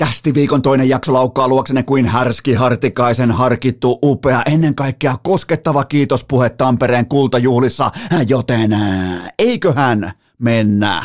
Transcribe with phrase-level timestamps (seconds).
[0.00, 7.06] Kästiviikon toinen jakso laukkaa luoksenne kuin härski hartikaisen harkittu, upea, ennen kaikkea koskettava kiitospuhe Tampereen
[7.06, 7.90] kultajuhlissa,
[8.28, 8.70] joten
[9.38, 11.04] eiköhän mennä.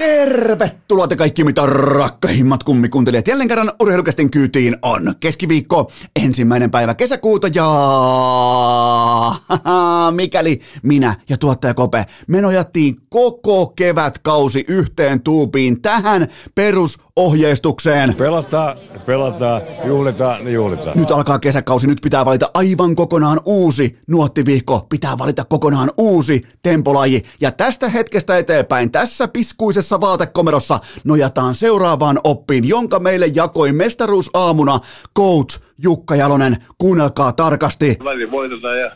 [0.00, 3.28] Tervetuloa te kaikki mitä rakkahimmat kummikuuntelijat.
[3.28, 7.66] Jälleen kerran urheilukästin kyytiin on keskiviikko, ensimmäinen päivä kesäkuuta ja
[10.20, 16.28] mikäli minä ja tuottaja Kope menojattiin koko kevätkausi yhteen tuupiin tähän
[17.20, 18.14] perusohjeistukseen.
[18.14, 20.98] Pelataan, pelataan, juhlitaan, niin juhlitaan.
[20.98, 27.22] Nyt alkaa kesäkausi, nyt pitää valita aivan kokonaan uusi nuottiviikko, pitää valita kokonaan uusi tempolaji.
[27.40, 34.80] Ja tästä hetkestä eteenpäin tässä piskuisessa vaatekomerossa nojataan seuraavaan oppiin, jonka meille jakoi mestaruusaamuna
[35.18, 36.56] coach Jukka Jalonen.
[36.78, 37.98] Kuunnelkaa tarkasti.
[38.04, 38.90] Välillä voitetaan ja,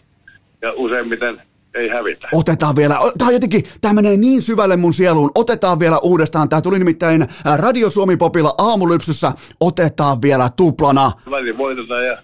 [0.63, 1.43] ja useimmiten
[1.75, 2.29] ei hävitä.
[2.33, 6.79] Otetaan vielä, tämä jotenkin, tämä menee niin syvälle mun sieluun, otetaan vielä uudestaan, tämä tuli
[6.79, 11.13] nimittäin Radio Suomi Popilla aamulypsyssä, otetaan vielä tuplana.
[11.31, 12.23] Välillä voitetaan ja,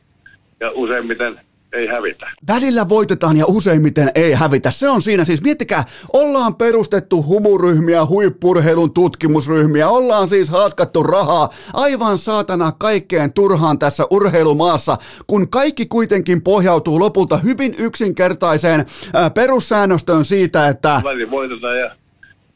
[0.61, 1.41] ja useimmiten
[1.73, 2.31] ei hävitä.
[2.49, 4.71] Välillä voitetaan ja useimmiten ei hävitä.
[4.71, 12.19] Se on siinä siis, miettikää, ollaan perustettu humuryhmiä, huippurheilun tutkimusryhmiä, ollaan siis haaskattu rahaa aivan
[12.19, 20.69] saatana kaikkeen turhaan tässä urheilumaassa, kun kaikki kuitenkin pohjautuu lopulta hyvin yksinkertaiseen ää, perussäännöstöön siitä,
[20.69, 21.01] että...
[21.05, 21.97] Välillä voitetaan ja,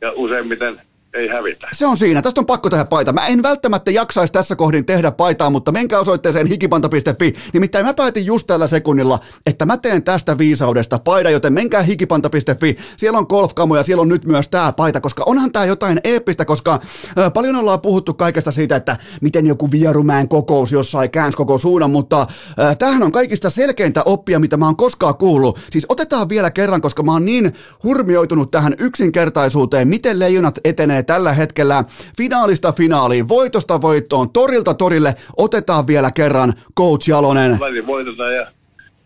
[0.01, 0.81] ja useimmiten
[1.15, 1.69] ei hävitä.
[1.73, 2.23] Se on siinä.
[2.23, 3.13] Tästä on pakko tehdä paita.
[3.13, 7.35] Mä en välttämättä jaksaisi tässä kohdin tehdä paitaa, mutta menkää osoitteeseen hikipanta.fi.
[7.53, 12.77] Nimittäin mä päätin just tällä sekunnilla, että mä teen tästä viisaudesta paida, joten menkää hikipanta.fi.
[12.97, 16.81] Siellä on golfkamoja, siellä on nyt myös tää paita, koska onhan tää jotain eeppistä, koska
[17.19, 21.91] ö, paljon ollaan puhuttu kaikesta siitä, että miten joku vierumään kokous jossain käänsi koko suunnan,
[21.91, 22.27] mutta
[22.59, 25.59] ö, tämähän on kaikista selkeintä oppia, mitä mä oon koskaan kuullut.
[25.71, 31.33] Siis otetaan vielä kerran, koska mä oon niin hurmioitunut tähän yksinkertaisuuteen, miten leijonat etenee tällä
[31.33, 31.85] hetkellä
[32.19, 35.15] finaalista finaaliin, voitosta voittoon, torilta torille.
[35.37, 37.59] Otetaan vielä kerran Coach Jalonen.
[37.87, 38.47] Voitetaan ja,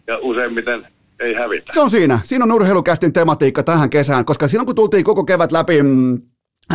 [0.07, 0.87] ja useimmiten
[1.21, 1.73] ei hävitä.
[1.73, 2.21] Se on siinä.
[2.25, 6.23] Siinä on urheilukästin tematiikka tähän kesään, koska silloin kun tultiin koko kevät läpi, mm,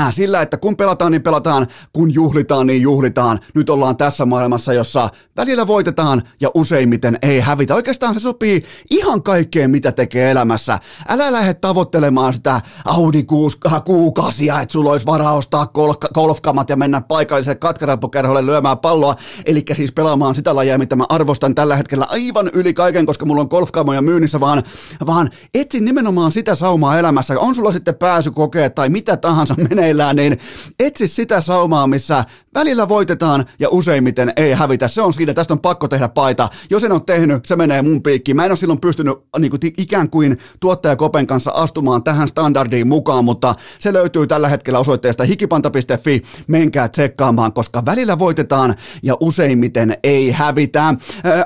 [0.09, 3.39] sillä, että kun pelataan, niin pelataan, kun juhlitaan, niin juhlitaan.
[3.53, 7.75] Nyt ollaan tässä maailmassa, jossa välillä voitetaan ja useimmiten ei hävitä.
[7.75, 10.79] Oikeastaan se sopii ihan kaikkeen, mitä tekee elämässä.
[11.07, 15.71] Älä lähde tavoittelemaan sitä Audi 6 kuukausia, että sulla olisi varaa ostaa
[16.13, 19.15] golfkamat ja mennä paikalliselle katkarapokerholle lyömään palloa.
[19.45, 23.41] Eli siis pelaamaan sitä lajia, mitä mä arvostan tällä hetkellä aivan yli kaiken, koska mulla
[23.41, 24.63] on golfkamoja myynnissä, vaan,
[25.05, 27.39] vaan etsin nimenomaan sitä saumaa elämässä.
[27.39, 30.39] On sulla sitten pääsy kokea tai mitä tahansa menee meneillään, niin
[30.79, 34.87] etsi sitä saumaa, missä välillä voitetaan ja useimmiten ei hävitä.
[34.87, 36.49] Se on siinä, tästä on pakko tehdä paita.
[36.69, 38.35] Jos en ole tehnyt, se menee mun piikkiin.
[38.35, 42.87] Mä en ole silloin pystynyt niin kuin, ikään kuin tuottaja Kopen kanssa astumaan tähän standardiin
[42.87, 46.21] mukaan, mutta se löytyy tällä hetkellä osoitteesta hikipanta.fi.
[46.47, 50.83] Menkää tsekkaamaan, koska välillä voitetaan ja useimmiten ei hävitä.
[50.83, 50.97] Ää,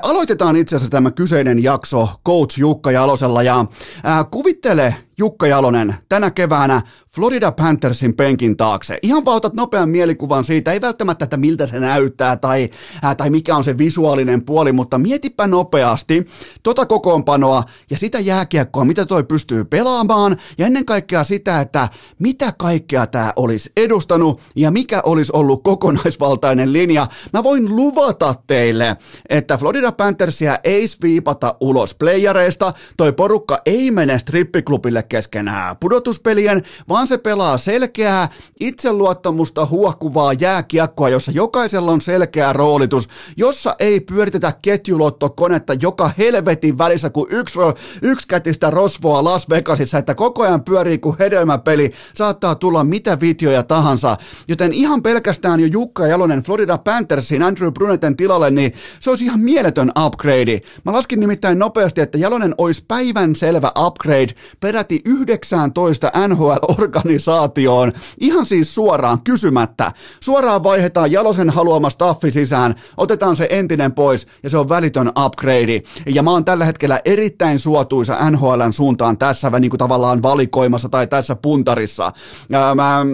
[0.02, 3.64] aloitetaan itse asiassa tämä kyseinen jakso Coach Jukka Jalosella ja
[4.04, 6.82] ää, kuvittele Jukka Jalonen tänä keväänä
[7.14, 8.98] Florida Panthersin penkin taakse.
[9.02, 12.70] Ihan vautat nopean mielikuvan siitä, ei välttämättä, että miltä se näyttää tai,
[13.02, 16.26] ää, tai mikä on se visuaalinen puoli, mutta mietipä nopeasti
[16.62, 21.88] tota kokoonpanoa ja sitä jääkiekkoa, mitä toi pystyy pelaamaan ja ennen kaikkea sitä, että
[22.18, 27.06] mitä kaikkea tämä olisi edustanut ja mikä olisi ollut kokonaisvaltainen linja.
[27.32, 28.96] Mä voin luvata teille,
[29.28, 37.06] että Florida Panthersia ei sviipata ulos playareista, toi porukka ei mene strippiklubille kesken pudotuspelien, vaan
[37.06, 38.28] se pelaa selkeää,
[38.60, 47.10] itseluottamusta huokuvaa jääkiekkoa, jossa jokaisella on selkeä roolitus, jossa ei pyöritetä ketjulottokonetta joka helvetin välissä
[47.10, 47.58] kuin yksi,
[48.02, 53.62] yksi kätistä rosvoa Las Vegasissa, että koko ajan pyörii kuin hedelmäpeli, saattaa tulla mitä videoja
[53.62, 54.16] tahansa,
[54.48, 59.40] joten ihan pelkästään jo Jukka Jalonen Florida Panthersin Andrew Brunetten tilalle, niin se olisi ihan
[59.40, 60.60] mieletön upgrade.
[60.84, 68.74] Mä laskin nimittäin nopeasti, että Jalonen olisi päivän selvä upgrade peräti 19 NHL-organisaatioon, ihan siis
[68.74, 69.92] suoraan kysymättä.
[70.20, 75.82] Suoraan vaihdetaan Jalosen haluama staffi sisään, otetaan se entinen pois ja se on välitön upgrade.
[76.06, 81.06] Ja mä oon tällä hetkellä erittäin suotuisa NHLn suuntaan tässä niin kuin tavallaan valikoimassa tai
[81.06, 82.12] tässä puntarissa.
[82.48, 83.06] Ja mä,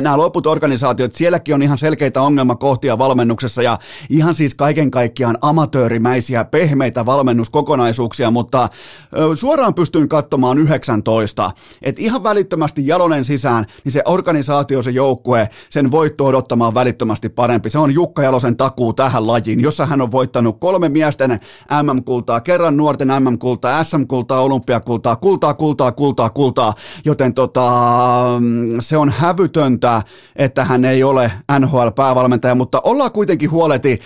[0.00, 3.78] nämä loput organisaatiot, sielläkin on ihan selkeitä ongelmakohtia valmennuksessa ja
[4.10, 8.68] ihan siis kaiken kaikkiaan amatöörimäisiä, pehmeitä valmennuskokonaisuuksia, mutta
[9.34, 11.50] suoraan pystyn katsomaan 19,
[11.82, 17.70] että ihan välittömästi Jalonen sisään, niin se organisaatio, se joukkue, sen voitto odottamaan välittömästi parempi.
[17.70, 21.30] Se on Jukka Jalosen takuu tähän lajiin, jossa hän on voittanut kolme miesten
[21.82, 26.74] MM-kultaa, kerran nuorten MM-kultaa, SM-kultaa, olympiakultaa, kultaa, kultaa, kultaa, kultaa,
[27.04, 27.70] joten tota,
[28.80, 30.02] se on hävytön myöntää,
[30.36, 34.00] että hän ei ole NHL-päävalmentaja, mutta ollaan kuitenkin huoleti,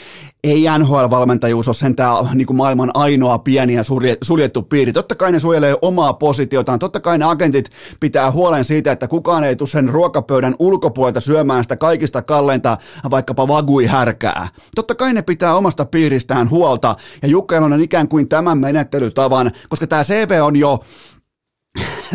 [0.44, 3.82] ei NHL-valmentajuus ole sentään niin kuin maailman ainoa pieni ja
[4.22, 4.92] suljettu piiri.
[4.92, 7.70] Totta kai ne suojelee omaa positiotaan, totta kai ne agentit
[8.00, 12.78] pitää huolen siitä, että kukaan ei tule sen ruokapöydän ulkopuolelta syömään sitä kaikista kalleinta
[13.10, 14.48] vaikkapa vagui härkää.
[14.74, 19.86] Totta kai ne pitää omasta piiristään huolta, ja Jukka on ikään kuin tämän menettelytavan, koska
[19.86, 20.78] tämä CV on jo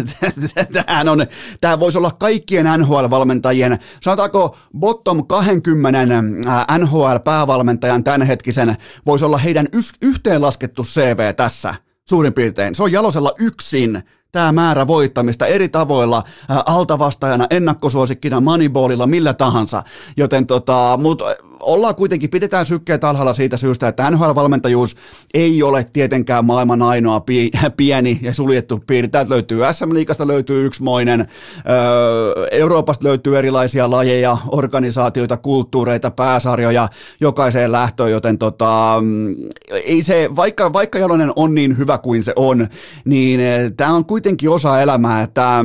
[0.73, 1.27] Tämähän on,
[1.61, 6.05] tämä voisi olla kaikkien NHL-valmentajien, sanotaanko bottom 20
[6.77, 9.67] NHL-päävalmentajan tämänhetkisen, voisi olla heidän
[10.01, 11.75] yhteenlaskettu CV tässä
[12.09, 12.75] suurin piirtein.
[12.75, 16.23] Se on Jalosella yksin tämä määrä voittamista eri tavoilla,
[16.65, 19.83] altavastajana, ennakkosuosikkina, moneyballilla, millä tahansa.
[20.17, 21.25] Joten tota, mutta
[21.59, 24.95] ollaan kuitenkin, pidetään sykkeet alhaalla siitä syystä, että NHL-valmentajuus
[25.33, 29.07] ei ole tietenkään maailman ainoa pi- pieni ja suljettu piiri.
[29.07, 36.89] Täältä löytyy SM-liikasta löytyy yksimoinen, öö, Euroopasta löytyy erilaisia lajeja, organisaatioita, kulttuureita, pääsarjoja
[37.21, 39.03] jokaiseen lähtöön, joten tota,
[39.71, 42.67] ei se, vaikka, vaikka Jalonen on niin hyvä kuin se on,
[43.05, 43.39] niin
[43.77, 44.16] tämä on kuitenkin
[44.49, 45.63] osa elämää, että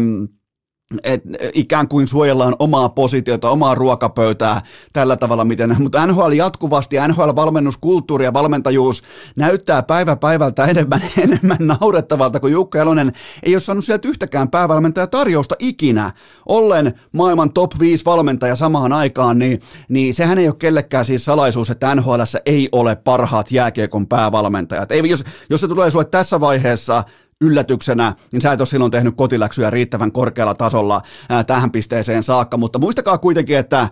[1.04, 1.22] et
[1.54, 4.62] ikään kuin suojellaan omaa positiota, omaa ruokapöytää
[4.92, 9.02] tällä tavalla, miten, mutta NHL jatkuvasti, NHL-valmennuskulttuuri ja valmentajuus
[9.36, 13.12] näyttää päivä päivältä enemmän, enemmän naurettavalta, kun Jukka Jalonen
[13.42, 16.10] ei ole saanut sieltä yhtäkään päävalmentaja tarjousta ikinä,
[16.48, 21.70] ollen maailman top 5 valmentaja samaan aikaan, niin, niin sehän ei ole kellekään siis salaisuus,
[21.70, 24.92] että NHL ei ole parhaat jääkiekon päävalmentajat.
[24.92, 27.04] Ei, jos, jos se tulee sulle tässä vaiheessa
[27.42, 31.00] yllätyksenä, niin sä et ole silloin tehnyt kotiläksyjä riittävän korkealla tasolla
[31.46, 33.88] tähän pisteeseen saakka, mutta muistakaa kuitenkin, että...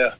[0.00, 0.12] Ja,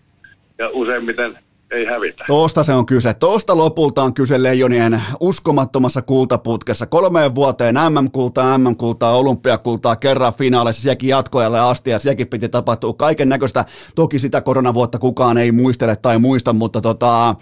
[0.59, 1.39] ja useimmiten
[1.71, 2.25] ei hävitä.
[2.27, 3.15] Tuosta se on kyse.
[3.15, 6.87] Tuosta lopulta on kyse Leijonien uskomattomassa kultaputkessa.
[6.87, 13.29] Kolmeen vuoteen MM-kultaa, MM-kultaa, olympiakultaa, kerran finaaleissa, sielläkin jatkoajalle asti ja sielläkin piti tapahtua kaiken
[13.29, 13.65] näköistä.
[13.95, 17.35] Toki sitä koronavuotta kukaan ei muistele tai muista, mutta tota,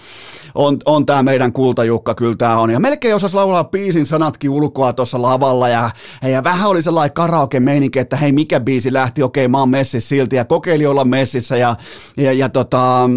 [0.55, 2.70] on, on tämä meidän kultajukka, kyllä tämä on.
[2.70, 5.90] Ja melkein osas laulaa biisin sanatkin ulkoa tuossa lavalla ja,
[6.22, 10.37] ja vähän oli sellainen karaoke-meininki, että hei mikä biisi lähti, okei mä oon messissä silti
[10.37, 11.76] ja kokeili olla messissä ja,
[12.17, 13.08] ja, ja tota,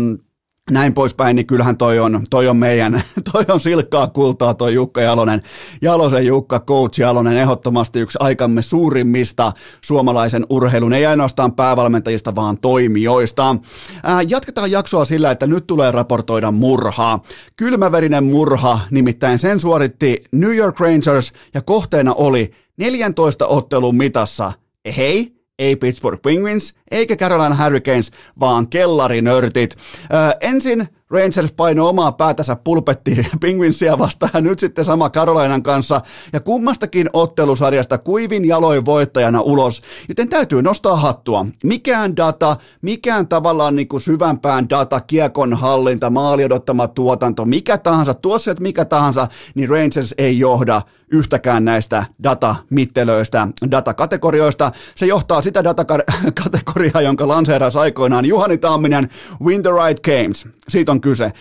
[0.72, 5.02] näin poispäin, niin kyllähän toi on, toi on meidän, toi on silkkaa kultaa toi Jukka
[5.02, 5.42] Jalonen,
[5.82, 9.52] Jalosen Jukka, coach Jalonen, ehdottomasti yksi aikamme suurimmista
[9.82, 13.56] suomalaisen urheilun, ei ainoastaan päävalmentajista, vaan toimijoista.
[14.04, 17.24] Ää, jatketaan jaksoa sillä, että nyt tulee raportoida murhaa.
[17.56, 24.52] Kylmäverinen murha, nimittäin sen suoritti New York Rangers ja kohteena oli 14 ottelun mitassa.
[24.98, 29.76] Hei, ei Pittsburgh Penguins eikä Carolina Hurricanes, vaan kellarinörtit.
[30.14, 36.02] Öö, ensin Rangers painoi omaa päätänsä pulpetti Penguinsia vastaan ja nyt sitten sama Carolinan kanssa
[36.34, 41.46] ja kummastakin ottelusarjasta kuivin jaloin voittajana ulos, joten täytyy nostaa hattua.
[41.64, 48.14] Mikään data, mikään tavallaan niin kuin syvämpään data, kiekon hallinta, maali odottama tuotanto, mikä tahansa,
[48.14, 54.72] tuossa mikä tahansa, niin Rangers ei johda yhtäkään näistä datamittelöistä, datakategorioista.
[54.96, 59.10] Se johtaa sitä datakategoriaa, jonka lanseerasi aikoinaan Juhani Tamminen,
[59.44, 60.48] Win the Right Games.
[60.70, 61.32] Siitä on kyse.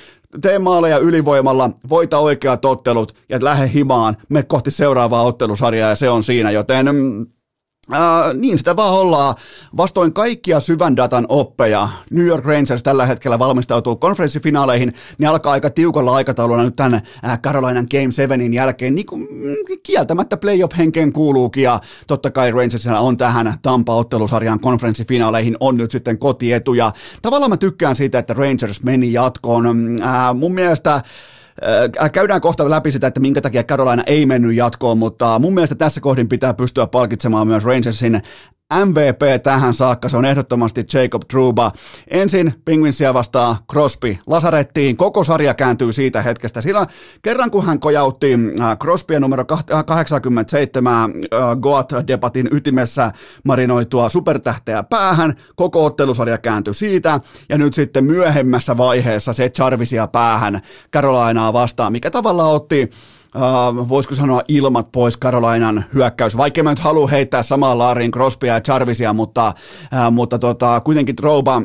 [0.41, 6.11] Tee maaleja ylivoimalla, voita oikeat ottelut ja lähde himaan, me kohti seuraavaa ottelusarjaa ja se
[6.11, 7.27] on siinä, joten mm,
[7.93, 9.35] Äh, niin sitä vaan ollaan.
[9.77, 15.71] Vastoin kaikkia syvän datan oppeja, New York Rangers tällä hetkellä valmistautuu konferenssifinaaleihin, niin alkaa aika
[15.71, 21.63] tiukalla aikataululla nyt tämän äh, Carolinan Game 7 jälkeen, niin kuin mm, kieltämättä playoff-henkeen kuuluukin,
[21.63, 26.93] ja totta kai Rangersilla on tähän Tampa-ottelusarjan konferenssifinaaleihin on nyt sitten kotietu, ja
[27.23, 29.67] tavallaan mä tykkään siitä, että Rangers meni jatkoon.
[30.03, 31.03] Äh, mun mielestä
[32.13, 36.01] Käydään kohta läpi sitä, että minkä takia Carolina ei mennyt jatkoon, mutta mun mielestä tässä
[36.01, 38.23] kohdin pitää pystyä palkitsemaan myös Rangersin
[38.75, 41.73] MVP tähän saakka, se on ehdottomasti Jacob Truba.
[42.11, 46.61] Ensin Penguinsia vastaa Crosby Lasarettiin, koko sarja kääntyy siitä hetkestä.
[46.61, 46.87] Sillä
[47.23, 49.45] kerran kun hän kojautti äh, Crosbya numero
[49.87, 53.13] 87 äh, Goat-debatin ytimessä
[53.45, 60.61] marinoitua supertähteä päähän, koko ottelusarja kääntyi siitä, ja nyt sitten myöhemmässä vaiheessa se Charvisia päähän
[60.93, 62.91] Carolinaa vastaan, mikä tavallaan otti
[63.35, 68.55] Uh, voisiko sanoa ilmat pois Carolinan hyökkäys, vaikka mä nyt halua heittää samaa laariin Crosbya
[68.55, 69.55] ja Jarvisia, mutta,
[70.07, 71.63] uh, mutta tota, kuitenkin Trouba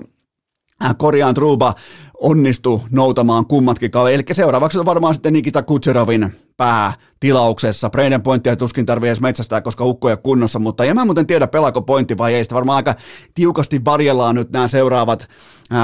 [0.98, 1.74] korjaan Truba
[2.22, 4.30] onnistu noutamaan kummatkin kaverit.
[4.30, 7.90] Eli seuraavaksi on varmaan sitten Nikita Kutserovin päätilauksessa.
[7.90, 11.48] Braden pointtia tuskin tarvii edes metsästää, koska ukko ei kunnossa, mutta en mä muuten tiedä,
[11.48, 12.44] pelaako pointti vai ei.
[12.44, 12.96] Sitä varmaan aika
[13.36, 15.28] tiukasti varjellaan nyt nämä seuraavat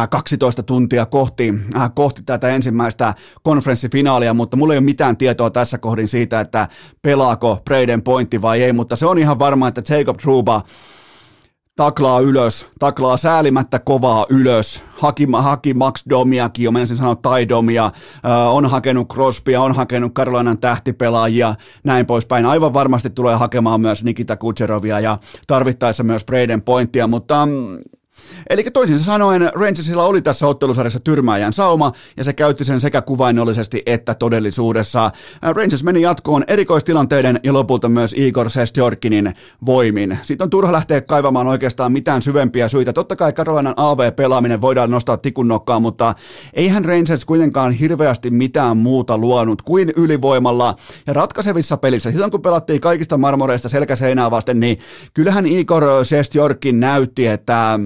[0.09, 1.53] 12 tuntia kohti,
[1.95, 6.67] kohti tätä ensimmäistä konferenssifinaalia, mutta mulla ei ole mitään tietoa tässä kohdin siitä, että
[7.01, 10.61] pelaako Braden pointti vai ei, mutta se on ihan varma, että Jacob Truba
[11.79, 17.85] taklaa ylös, taklaa säälimättä kovaa ylös, haki, haki Max Domiakin jo, menisin sanoa Tai Domia,
[17.85, 22.45] äh, on hakenut Crosbya, on hakenut Karolainen tähtipelaajia, näin poispäin.
[22.45, 25.17] Aivan varmasti tulee hakemaan myös Nikita Kutserovia ja
[25.47, 27.77] tarvittaessa myös Braden Pointtia, mutta mm,
[28.49, 33.83] Eli toisin sanoen Rangersilla oli tässä ottelusarjassa tyrmääjän sauma, ja se käytti sen sekä kuvainnollisesti
[33.85, 35.11] että todellisuudessa.
[35.41, 39.33] Rangers meni jatkoon erikoistilanteiden ja lopulta myös Igor Sestjorkinin
[39.65, 40.17] voimin.
[40.21, 42.93] Sitten on turha lähteä kaivamaan oikeastaan mitään syvempiä syitä.
[42.93, 46.15] Totta kai Carolinan AV-pelaaminen voidaan nostaa tikun nokkaan, mutta
[46.53, 50.75] eihän Rangers kuitenkaan hirveästi mitään muuta luonut kuin ylivoimalla.
[51.07, 54.79] Ja ratkaisevissa pelissä, silloin kun pelattiin kaikista marmoreista selkäseinää vasten, niin
[55.13, 57.79] kyllähän Igor Sestjorkin näytti, että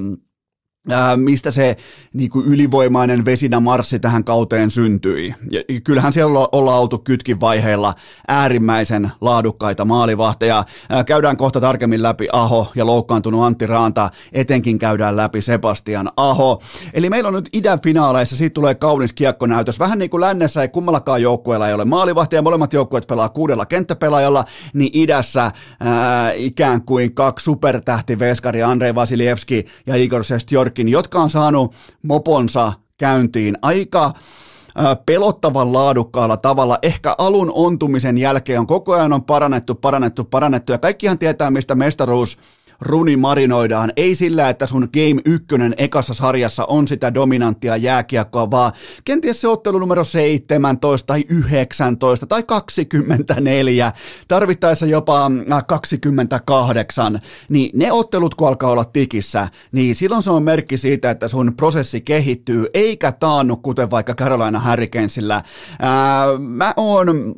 [0.89, 1.77] Ää, mistä se
[2.13, 5.35] niin kuin ylivoimainen vesinä marssi tähän kauteen syntyi.
[5.51, 7.93] Ja kyllähän siellä ollaan oltu kytkin vaiheilla
[8.27, 10.63] äärimmäisen laadukkaita maalivahteja.
[10.89, 16.61] Ää, käydään kohta tarkemmin läpi Aho ja loukkaantunut Antti Raanta, etenkin käydään läpi Sebastian Aho.
[16.93, 19.79] Eli meillä on nyt idän finaaleissa, siitä tulee kaunis kiekkonäytös.
[19.79, 24.45] Vähän niin kuin lännessä ei kummallakaan joukkueella ei ole maalivahtia, molemmat joukkueet pelaa kuudella kenttäpelaajalla,
[24.73, 31.29] niin idässä ää, ikään kuin kaksi supertähtiveskari, Andrei Vasilievski ja Igor Sestjork Yorkin, jotka on
[31.29, 34.13] saanut moponsa käyntiin aika
[35.05, 36.77] pelottavan laadukkaalla tavalla.
[36.81, 41.75] Ehkä alun ontumisen jälkeen on koko ajan on parannettu, parannettu, parannettu ja kaikkihan tietää, mistä
[41.75, 42.37] mestaruus
[42.81, 43.93] runi marinoidaan.
[43.95, 45.45] Ei sillä, että sun Game 1
[45.77, 48.71] ekassa sarjassa on sitä dominanttia jääkiekkoa, vaan
[49.05, 53.91] kenties se ottelu numero 17 tai 19 tai 24,
[54.27, 55.31] tarvittaessa jopa
[55.67, 61.27] 28, niin ne ottelut, kun alkaa olla tikissä, niin silloin se on merkki siitä, että
[61.27, 65.43] sun prosessi kehittyy, eikä taannu, kuten vaikka Carolina Hurricanesillä.
[65.79, 67.35] Ää, mä oon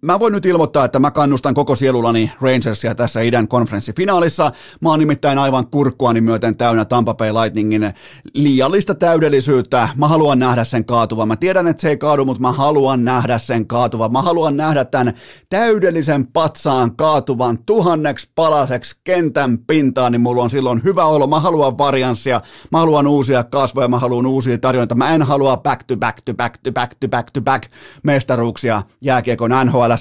[0.00, 4.52] Mä voin nyt ilmoittaa, että mä kannustan koko sielulani Rangersia tässä idän konferenssifinaalissa.
[4.80, 7.92] Mä oon nimittäin aivan kurkkuani myöten täynnä Tampa Bay Lightningin
[8.34, 9.88] liiallista täydellisyyttä.
[9.96, 11.28] Mä haluan nähdä sen kaatuvan.
[11.28, 14.12] Mä tiedän, että se ei kaadu, mutta mä haluan nähdä sen kaatuvan.
[14.12, 15.14] Mä haluan nähdä tämän
[15.48, 21.26] täydellisen patsaan kaatuvan tuhanneksi palaseksi kentän pintaan, niin mulla on silloin hyvä olo.
[21.26, 22.40] Mä haluan varianssia,
[22.72, 24.94] mä haluan uusia kasvoja, mä haluan uusia tarjonta.
[24.94, 27.64] Mä en halua back to back to back to back to back to back
[28.02, 29.92] mestaruuksia jääkiekon nhl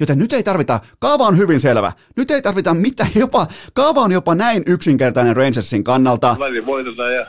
[0.00, 4.12] joten nyt ei tarvita, kaava on hyvin selvä, nyt ei tarvita mitään, jopa, kaava on
[4.12, 6.36] jopa näin yksinkertainen Rangersin kannalta.
[6.38, 7.26] Välillä voitetaan ja,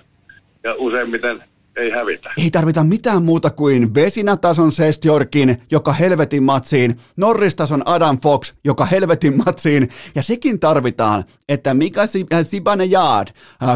[0.64, 1.44] ja useimmiten
[1.78, 2.30] ei hävitä.
[2.38, 9.38] Ei tarvita mitään muuta kuin vesinätason Sestjorkin, joka helvetin matsiin, Norristason Adam Fox, joka helvetin
[9.46, 12.02] matsiin, ja sekin tarvitaan, että Mika
[12.44, 13.28] Sibane Yard,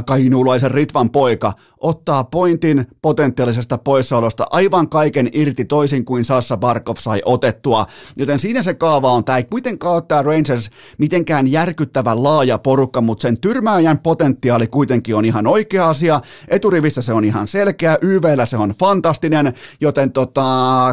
[0.05, 7.21] kainuulaisen Ritvan poika, ottaa pointin potentiaalisesta poissaolosta aivan kaiken irti toisin kuin Sassa Barkov sai
[7.25, 7.85] otettua.
[8.15, 9.23] Joten siinä se kaava on.
[9.23, 15.15] Tämä ei kuitenkaan ole tämä Rangers mitenkään järkyttävä laaja porukka, mutta sen tyrmääjän potentiaali kuitenkin
[15.15, 16.21] on ihan oikea asia.
[16.47, 20.41] Eturivissä se on ihan selkeä, YVllä se on fantastinen, joten tota,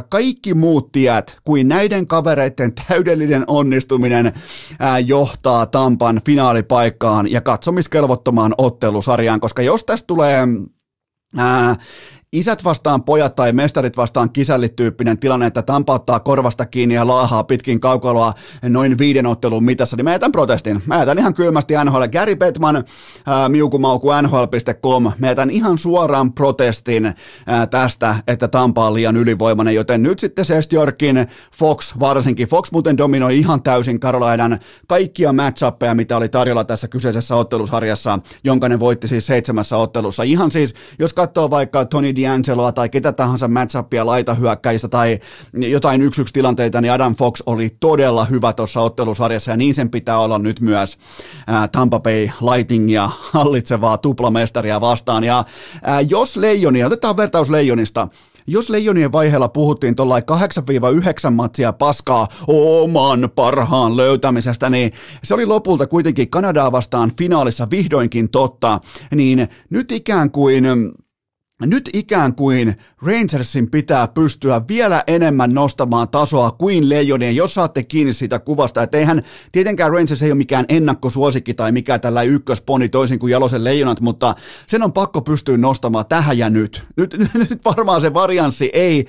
[0.08, 4.32] kaikki muut tiet kuin näiden kavereiden täydellinen onnistuminen
[4.78, 10.46] ää, johtaa Tampan finaalipaikkaan ja katsomiskelvottomaan ottelusarjaan, koska jos tästä tulee
[11.36, 11.76] ää,
[12.32, 17.44] isät vastaan pojat tai mestarit vastaan kisällityyppinen tilanne, että Tampa ottaa korvasta kiinni ja laahaa
[17.44, 18.32] pitkin kaukaloa
[18.62, 20.82] noin viiden ottelun mitassa, niin mä jätän protestin.
[20.86, 22.02] Mä jätän ihan kylmästi NHL.
[22.12, 22.84] Gary Bettman,
[23.26, 27.14] ää, miukumauku NHL.com, mä jätän ihan suoraan protestin
[27.46, 32.48] ää, tästä, että Tampa on liian ylivoimainen, joten nyt sitten Sestjorkin, Fox varsinkin.
[32.48, 34.58] Fox muuten dominoi ihan täysin Carolinan
[34.88, 40.22] kaikkia matchappeja, mitä oli tarjolla tässä kyseisessä ottelusarjassa, jonka ne voitti siis seitsemässä ottelussa.
[40.22, 45.18] Ihan siis, jos katsoo vaikka Tony D'Angeloa tai ketä tahansa matchupia laitahyökkäistä tai
[45.52, 49.90] jotain yksi yksi tilanteita, niin Adam Fox oli todella hyvä tuossa ottelusarjassa ja niin sen
[49.90, 50.98] pitää olla nyt myös
[51.72, 55.24] Tampa Bay Lightningia hallitsevaa tuplamestaria vastaan.
[55.24, 55.44] Ja
[56.08, 58.08] jos Leijoni, otetaan vertaus Leijonista,
[58.46, 60.22] jos Leijonien vaiheella puhuttiin tuollain
[61.28, 68.30] 8-9 matsia paskaa oman parhaan löytämisestä, niin se oli lopulta kuitenkin Kanadaa vastaan finaalissa vihdoinkin
[68.30, 68.80] totta,
[69.14, 70.64] niin nyt ikään kuin
[71.66, 78.12] nyt ikään kuin Rangersin pitää pystyä vielä enemmän nostamaan tasoa kuin Leijonien, jos saatte kiinni
[78.12, 79.22] siitä kuvasta, että eihän
[79.52, 84.34] tietenkään Rangers ei ole mikään ennakkosuosikki tai mikä tällä ykkösponi toisin kuin Jalosen Leijonat, mutta
[84.66, 86.82] sen on pakko pystyä nostamaan tähän ja nyt.
[86.96, 87.16] Nyt,
[87.50, 89.06] nyt varmaan se varianssi ei,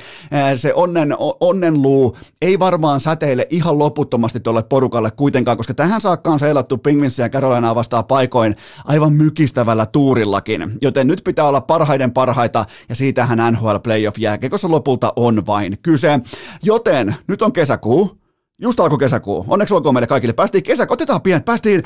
[0.56, 6.40] se onnen, onnenluu ei varmaan säteile ihan loputtomasti tuolle porukalle kuitenkaan, koska tähän saakka on
[6.40, 12.39] seilattu Pingvinsia ja Carolinaa vastaan paikoin aivan mykistävällä tuurillakin, joten nyt pitää olla parhaiden parhaiden
[12.40, 16.20] parhaita, ja siitähän NHL Playoff-jääkekossa lopulta on vain kyse.
[16.64, 18.22] Joten nyt on kesäkuu,
[18.62, 19.46] just alkoi kesäkuu.
[19.48, 20.34] Onneksi olkoon meille kaikille.
[20.34, 21.84] Päästiin kesä, otetaan pienet, päästiin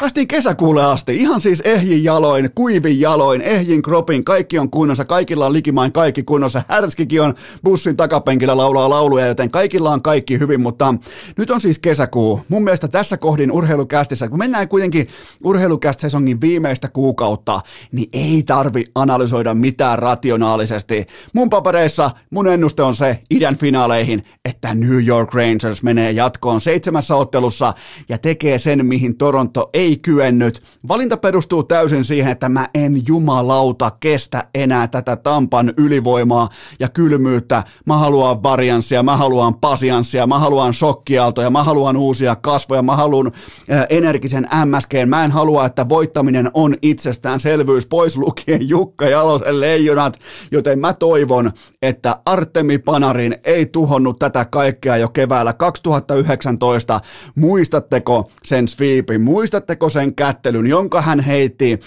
[0.00, 5.46] Päästiin kesäkuulle asti, ihan siis ehjin jaloin, kuivin jaloin, ehjin kropin, kaikki on kunnossa, kaikilla
[5.46, 10.60] on likimain kaikki kunnossa, härskikin on bussin takapenkillä laulaa lauluja, joten kaikilla on kaikki hyvin,
[10.60, 10.94] mutta
[11.38, 12.40] nyt on siis kesäkuu.
[12.48, 15.06] Mun mielestä tässä kohdin urheilukästissä, kun mennään kuitenkin
[15.44, 17.60] urheilukäst-sesongin viimeistä kuukautta,
[17.92, 21.06] niin ei tarvi analysoida mitään rationaalisesti.
[21.34, 27.16] Mun papereissa mun ennuste on se idän finaaleihin, että New York Rangers menee jatkoon seitsemässä
[27.16, 27.74] ottelussa
[28.08, 30.62] ja tekee sen, mihin Toronto ei ei kyennyt.
[30.88, 36.48] Valinta perustuu täysin siihen, että mä en jumalauta kestä enää tätä Tampan ylivoimaa
[36.80, 37.62] ja kylmyyttä.
[37.86, 43.32] Mä haluan varianssia, mä haluan pasianssia, mä haluan shokkiaaltoja, mä haluan uusia kasvoja, mä haluan
[43.72, 44.92] äh, energisen MSG.
[45.06, 50.18] Mä en halua, että voittaminen on itsestäänselvyys pois lukien Jukka Jalosen leijonat,
[50.50, 57.00] joten mä toivon, että Artemi Panarin ei tuhonnut tätä kaikkea jo keväällä 2019.
[57.34, 59.20] Muistatteko sen sweepin?
[59.20, 61.80] Muistatteko muistatteko sen kättelyn, jonka hän heitti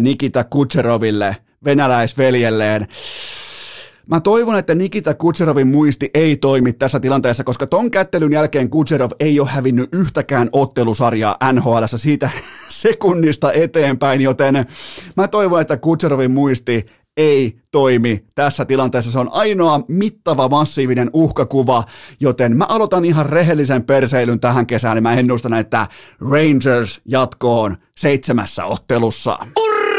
[0.00, 2.86] Nikita Kutseroville, venäläisveljelleen.
[4.06, 9.10] Mä toivon, että Nikita Kutserovin muisti ei toimi tässä tilanteessa, koska ton kättelyn jälkeen Kutserov
[9.20, 12.30] ei ole hävinnyt yhtäkään ottelusarjaa NHL siitä
[12.68, 14.66] sekunnista eteenpäin, joten
[15.16, 16.86] mä toivon, että Kutserovin muisti
[17.16, 19.12] ei toimi tässä tilanteessa.
[19.12, 21.84] Se on ainoa mittava massiivinen uhkakuva,
[22.20, 25.86] joten mä aloitan ihan rehellisen perseilyn tähän kesään, niin mä ennustan, että
[26.20, 29.38] Rangers jatkoon seitsemässä ottelussa.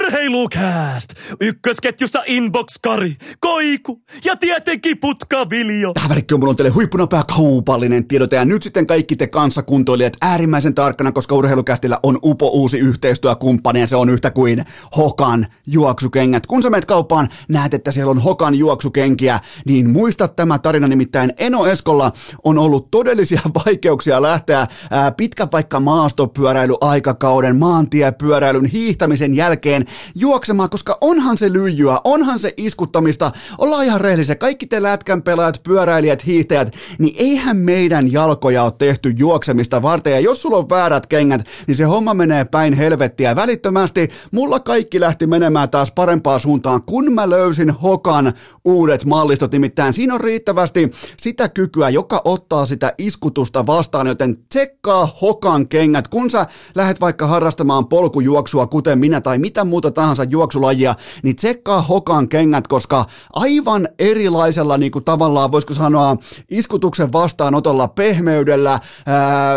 [0.06, 1.14] Urheilukääst!
[1.42, 5.94] Ykkösketjussa Inbox-Kari, Koiku ja tietenkin Putkaviljo.
[5.94, 10.76] Tähän välikköön mulla on teille huippunopea kaupallinen tiedote ja nyt sitten kaikki te kanssakuntoilijat äärimmäisen
[10.76, 14.66] tarkkana, koska urheilukästillä on upo uusi yhteistyökumppani ja se on yhtä kuin
[14.98, 16.48] Hokan juoksukengät.
[16.48, 21.34] Kun sä menet kauppaan, näet, että siellä on Hokan juoksukenkiä, niin muista tämä tarina nimittäin
[21.38, 22.12] Eno Eskolla
[22.44, 31.38] on ollut todellisia vaikeuksia lähteä ää, pitkän vaikka maastopyöräilyaikakauden, maantiepyöräilyn, hiihtämisen jälkeen juoksemaan, koska onhan
[31.38, 33.32] se lyijyä, onhan se iskuttamista.
[33.58, 39.14] Ollaan ihan rehellisiä, kaikki te lätkän pelaajat, pyöräilijät, hiihtäjät, niin eihän meidän jalkoja ole tehty
[39.18, 40.14] juoksemista varten.
[40.14, 43.36] Ja jos sulla on väärät kengät, niin se homma menee päin helvettiä.
[43.36, 48.34] Välittömästi mulla kaikki lähti menemään taas parempaan suuntaan, kun mä löysin Hokan
[48.66, 49.52] uudet mallistot.
[49.52, 56.08] Nimittäin siinä on riittävästi sitä kykyä, joka ottaa sitä iskutusta vastaan, joten tsekkaa Hokan kengät.
[56.08, 61.82] Kun sä lähdet vaikka harrastamaan polkujuoksua, kuten minä tai mitä muuta tahansa juoksulajia, niin tsekkaa
[61.82, 66.18] Hokan kengät, koska aivan erilaisella niin kuin tavallaan, voisiko sanoa,
[66.50, 69.56] iskutuksen vastaanotolla, pehmeydellä, ää,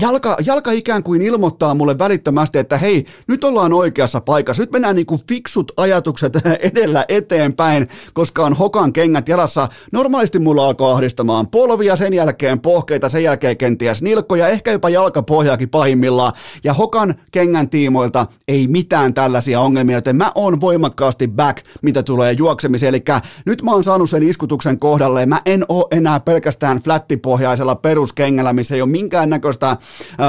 [0.00, 4.96] jalka, jalka ikään kuin ilmoittaa mulle välittömästi, että hei, nyt ollaan oikeassa paikassa, nyt mennään
[4.96, 6.32] niin kuin fiksut ajatukset
[6.72, 9.68] edellä eteenpäin, koska on Hokan kengät jalassa.
[9.92, 15.70] Normaalisti mulla alkaa ahdistamaan polvia, sen jälkeen pohkeita, sen jälkeen kenties nilkkoja, ehkä jopa jalkapohjaakin
[15.70, 16.32] pahimmillaan,
[16.64, 22.02] ja Hokan kengän tiimoilta ei mitään tällaisia tällaisia ongelmia, joten mä oon voimakkaasti back, mitä
[22.02, 22.94] tulee juoksemiseen.
[22.94, 23.04] Eli
[23.46, 25.26] nyt mä oon saanut sen iskutuksen kohdalle.
[25.26, 29.76] Mä en oo enää pelkästään flättipohjaisella peruskengällä, missä ei ole minkäännäköistä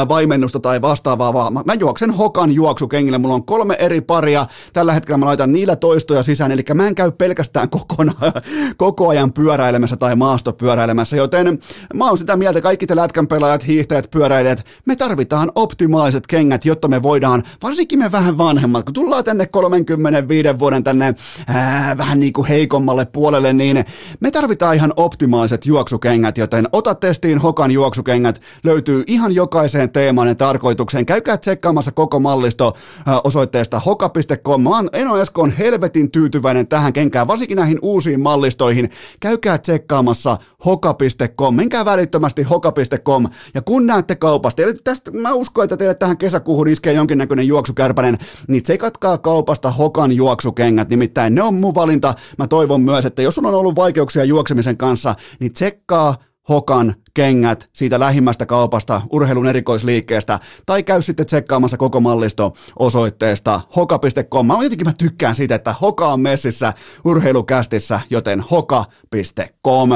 [0.09, 3.17] vaimennusta tai vastaavaa, vaan mä juoksen hokan juoksukengillä.
[3.17, 4.47] Mulla on kolme eri paria.
[4.73, 8.33] Tällä hetkellä mä laitan niillä toistoja sisään, eli mä en käy pelkästään kokonaan,
[8.77, 11.59] koko ajan pyöräilemässä tai maastopyöräilemässä, joten
[11.93, 16.87] mä oon sitä mieltä, kaikki te lätkän pelaajat, hiihtäjät, pyöräilijät, me tarvitaan optimaaliset kengät, jotta
[16.87, 21.15] me voidaan, varsinkin me vähän vanhemmat, kun tullaan tänne 35 vuoden tänne
[21.47, 23.85] ää, vähän niin kuin heikommalle puolelle, niin
[24.19, 30.35] me tarvitaan ihan optimaaliset juoksukengät, joten ota testiin Hokan juoksukengät, löytyy ihan jokaiseen teemaan ja
[30.35, 31.05] tarkoitukseen.
[31.05, 32.73] Käykää tsekkaamassa koko mallisto
[33.05, 34.61] ää, osoitteesta hoka.com.
[34.61, 38.89] Mä oon Eno Esko on helvetin tyytyväinen tähän kenkään, varsinkin näihin uusiin mallistoihin.
[39.19, 45.77] Käykää tsekkaamassa hoka.com, menkää välittömästi hoka.com ja kun näette kaupasta, eli tästä mä uskon, että
[45.77, 51.75] teille tähän kesäkuuhun iskee jonkinnäköinen juoksukärpänen, niin tsekatkaa kaupasta Hokan juoksukengät, nimittäin ne on mun
[51.75, 52.13] valinta.
[52.37, 56.15] Mä toivon myös, että jos sulla on ollut vaikeuksia juoksemisen kanssa, niin tsekkaa
[56.49, 64.47] Hokan kengät siitä lähimmästä kaupasta, urheilun erikoisliikkeestä, tai käy sitten tsekkaamassa koko mallisto osoitteesta hoka.com.
[64.47, 66.73] Mä jotenkin mä tykkään siitä, että Hoka on messissä
[67.05, 69.89] urheilukästissä, joten hoka.com.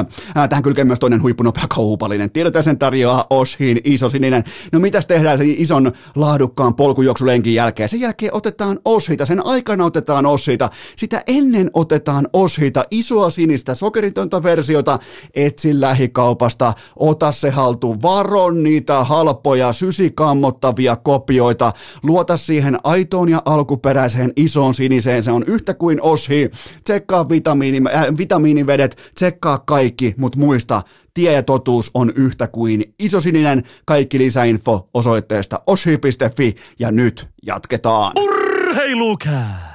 [0.50, 2.32] Tähän kylkee myös toinen huippunopea kaupallinen.
[2.32, 4.44] Tiedot sen tarjoaa Oshin iso sininen.
[4.72, 7.90] No mitäs tehdään sen ison laadukkaan polkujuoksulenkin jälkeen?
[7.90, 14.44] Sen jälkeen otetaan Oshita, sen aikana otetaan Oshita, sitä ennen otetaan Oshita, isoa sinistä sokeritonta
[14.44, 15.00] versiota,
[15.36, 16.74] etsi lähikaupasta,
[17.08, 21.72] ota se haltuun, varon niitä halpoja, sysikammottavia kopioita,
[22.04, 26.52] luota siihen aitoon ja alkuperäiseen isoon siniseen, se on yhtä kuin Oshi,
[26.84, 30.82] tsekkaa vitamiini, äh, vitamiinivedet, tsekkaa kaikki, mutta muista,
[31.14, 33.64] tie ja totuus on yhtä kuin isosininen.
[33.86, 38.12] Kaikki lisäinfo osoitteesta oshi.fi ja nyt jatketaan.
[38.18, 39.67] Urheilukää!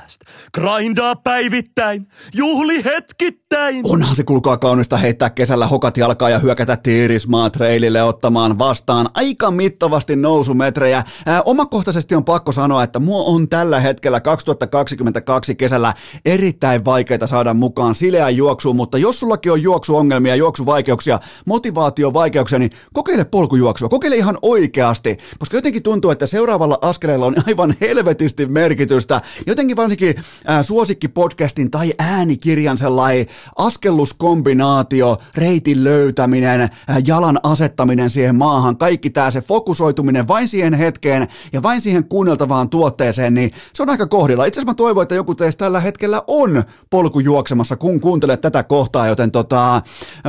[0.61, 3.81] Grindaa päivittäin, juhli hetkittäin.
[3.85, 9.51] Onhan se kulkaa kaunista heittää kesällä hokat jalkaa ja hyökätä Tiirismaa treilille ottamaan vastaan aika
[9.51, 11.05] mittavasti nousumetrejä.
[11.27, 17.55] Ää, omakohtaisesti on pakko sanoa, että mua on tällä hetkellä 2022 kesällä erittäin vaikeita saada
[17.55, 24.39] mukaan sileä juoksuun, mutta jos sullakin on juoksuongelmia, juoksuvaikeuksia, motivaatiovaikeuksia, niin kokeile polkujuoksua, kokeile ihan
[24.43, 29.21] oikeasti, koska jotenkin tuntuu, että seuraavalla askeleella on aivan helvetisti merkitystä.
[29.47, 30.15] Jotenkin varsinkin
[30.51, 33.27] äh, suosikkipodcastin tai äänikirjan sellainen
[33.57, 36.71] askelluskombinaatio, reitin löytäminen, äh,
[37.07, 42.69] jalan asettaminen siihen maahan, kaikki tämä se fokusoituminen vain siihen hetkeen ja vain siihen kuunneltavaan
[42.69, 44.45] tuotteeseen, niin se on aika kohdilla.
[44.45, 49.07] Itse asiassa mä toivon, että joku teistä tällä hetkellä on polkujuoksemassa, kun kuuntelet tätä kohtaa,
[49.07, 49.83] joten tota,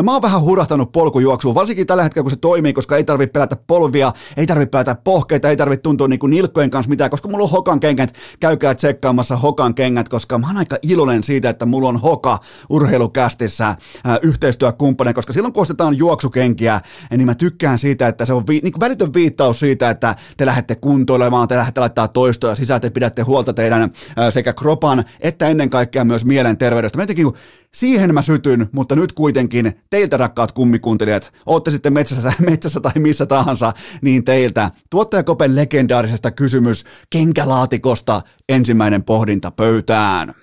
[0.04, 3.58] mä oon vähän hurahtanut polkujuoksuun, varsinkin tällä hetkellä, kun se toimii, koska ei tarvitse pelätä
[3.68, 7.44] polvia, ei tarvitse pelätä pohkeita, ei tarvitse tuntua niin kuin nilkkojen kanssa mitään, koska mulla
[7.44, 11.90] on hokan kengät, käykää tsekkaamassa hokan kengät, koska mä oon aika iloinen siitä, että mulla
[11.90, 12.40] on Hoka
[12.70, 13.78] urheilukästissä äh,
[14.22, 18.74] yhteistyökumppani, koska silloin kun ostetaan juoksukenkiä, niin mä tykkään siitä, että se on vi- niin
[18.80, 23.54] välitön viittaus siitä, että te lähdette kuntoilemaan, te lähdette laittaa toistoja sisään, te pidätte huolta
[23.54, 23.90] teidän äh,
[24.30, 26.98] sekä kropan että ennen kaikkea myös mielenterveydestä.
[26.98, 27.32] Mä jotenkin
[27.76, 33.26] Siihen mä sytyn, mutta nyt kuitenkin teiltä rakkaat kummikuuntelijat, ootte sitten metsässä, metsässä tai missä
[33.26, 40.34] tahansa, niin teiltä tuottajakopen legendaarisesta kysymys kenkälaatikosta ensimmäinen pohdinta pöytään.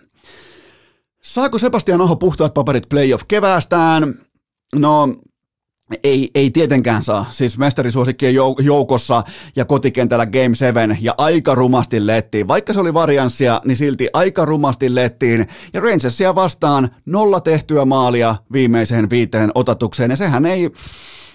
[1.23, 4.15] Saako Sebastian Aho puhtaat paperit playoff keväästään?
[4.77, 5.09] No,
[6.05, 7.27] ei, ei tietenkään saa.
[7.31, 9.23] Siis mestarisuosikkien joukossa
[9.57, 12.49] ja kotikentällä Game 7 ja aika rumasti lettiin.
[12.49, 15.47] Vaikka se oli varianssia, niin silti aika rumasti lettiin.
[15.73, 20.11] Ja Rangersia vastaan nolla tehtyä maalia viimeiseen viiteen otatukseen.
[20.11, 20.71] Ja sehän ei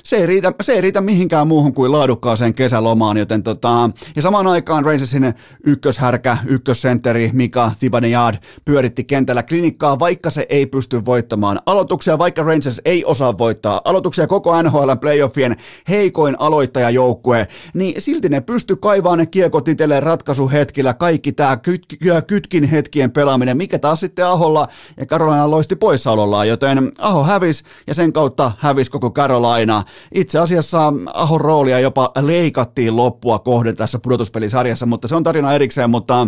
[0.06, 4.48] se ei riitä, se ei riitä mihinkään muuhun kuin laadukkaaseen kesälomaan, joten tota, ja samaan
[4.48, 5.34] aikaan Rangersin
[5.66, 12.82] ykköshärkä, ykkössentteri Mika Zibanejad pyöritti kentällä klinikkaa, vaikka se ei pysty voittamaan aloituksia, vaikka Rangers
[12.86, 15.56] ei osaa voittaa aloituksia koko NHL playoffien
[15.90, 21.86] heikoin aloittajajoukkue, niin silti ne pysty kaivaamaan ne kiekot itselleen ratkaisuhetkillä, kaikki tämä kyt,
[22.28, 27.94] kytkin hetkien pelaaminen, mikä taas sitten Aholla ja Carolina loisti poissaolollaan, joten Aho hävisi ja
[27.94, 29.84] sen kautta hävisi koko Carolina.
[30.14, 35.90] Itse asiassa Ahon roolia jopa leikattiin loppua kohden tässä pudotuspelisarjassa, mutta se on tarina erikseen,
[35.90, 36.28] mutta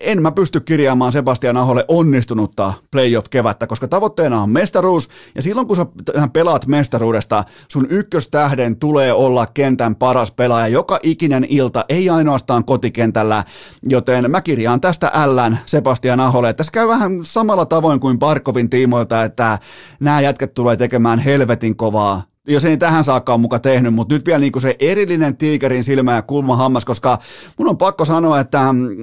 [0.00, 5.76] en mä pysty kirjaamaan Sebastian Aholle onnistunutta playoff-kevättä, koska tavoitteena on mestaruus, ja silloin kun
[5.76, 5.86] sä
[6.32, 13.44] pelaat mestaruudesta, sun ykköstähden tulee olla kentän paras pelaaja joka ikinen ilta, ei ainoastaan kotikentällä,
[13.88, 16.52] joten mä kirjaan tästä ällän Sebastian Aholle.
[16.52, 19.58] Tässä käy vähän samalla tavoin kuin Barkovin tiimoilta, että
[20.00, 24.26] nämä jätket tulee tekemään helvetin kovaa jos ei tähän saakka ole muka tehnyt, mutta nyt
[24.26, 27.18] vielä niin kuin se erillinen tiikerin silmä ja kulma hammas, koska
[27.58, 28.96] mun on pakko sanoa, että mm,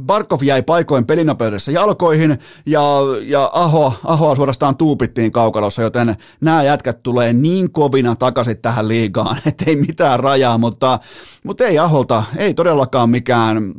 [0.00, 2.82] Barkov jäi paikoin pelinopeudessa jalkoihin ja,
[3.22, 9.36] ja Aho, Ahoa suorastaan tuupittiin kaukalossa, joten nämä jätkät tulee niin kovina takaisin tähän liigaan,
[9.46, 10.98] ettei mitään rajaa, mutta,
[11.44, 13.72] mutta ei Aholta, ei todellakaan mikään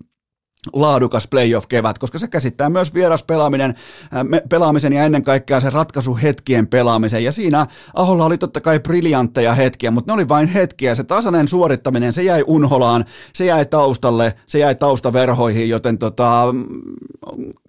[0.73, 7.23] laadukas playoff-kevät, koska se käsittää myös vieraspelaaminen, äh, pelaamisen ja ennen kaikkea se ratkaisuhetkien pelaamisen.
[7.23, 10.95] Ja siinä Aholla oli totta kai briljantteja hetkiä, mutta ne oli vain hetkiä.
[10.95, 16.55] Se tasainen suorittaminen, se jäi unholaan, se jäi taustalle, se jäi taustaverhoihin, joten tota,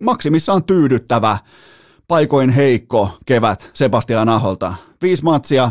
[0.00, 1.38] maksimissaan tyydyttävä,
[2.08, 4.74] paikoin heikko kevät Sebastian Aholta.
[5.02, 5.70] Viisi matsia,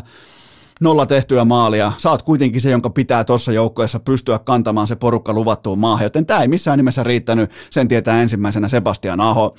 [0.81, 1.91] nolla tehtyä maalia.
[1.97, 6.25] Sä oot kuitenkin se, jonka pitää tuossa joukkoessa pystyä kantamaan se porukka luvattuun maahan, joten
[6.25, 7.51] tämä ei missään nimessä riittänyt.
[7.69, 9.55] Sen tietää ensimmäisenä Sebastian Aho.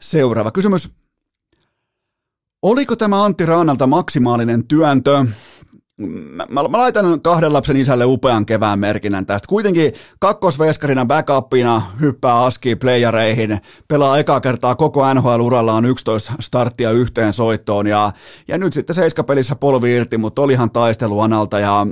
[0.00, 0.90] Seuraava kysymys.
[2.62, 5.26] Oliko tämä Antti Raanalta maksimaalinen työntö?
[5.98, 9.48] Mä, mä, mä laitan kahden lapsen isälle upean kevään merkinnän tästä.
[9.48, 17.32] Kuitenkin kakkosveskarina backupina hyppää aski playereihin, pelaa ekaa kertaa koko NHL-uralla on 11 starttia yhteen
[17.32, 18.12] soittoon ja,
[18.48, 21.86] ja nyt sitten seiskapelissä polvi irti, mutta olihan taistelu analta ja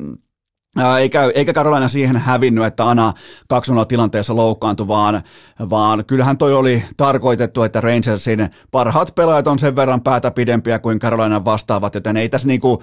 [0.98, 3.12] eikä, eikä Carolina siihen hävinnyt, että Ana
[3.48, 5.22] 2 tilanteessa loukkaantui, vaan,
[5.70, 10.98] vaan kyllähän toi oli tarkoitettu, että Rangersin parhaat pelaajat on sen verran päätä pidempiä kuin
[10.98, 12.82] Carolina vastaavat, joten ei tässä niinku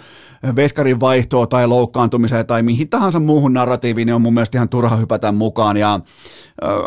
[0.55, 4.95] veskarin vaihtoa tai loukkaantumiseen tai mihin tahansa muuhun narratiiviin, niin on mun mielestä ihan turha
[4.95, 5.77] hypätä mukaan.
[5.77, 5.99] Ja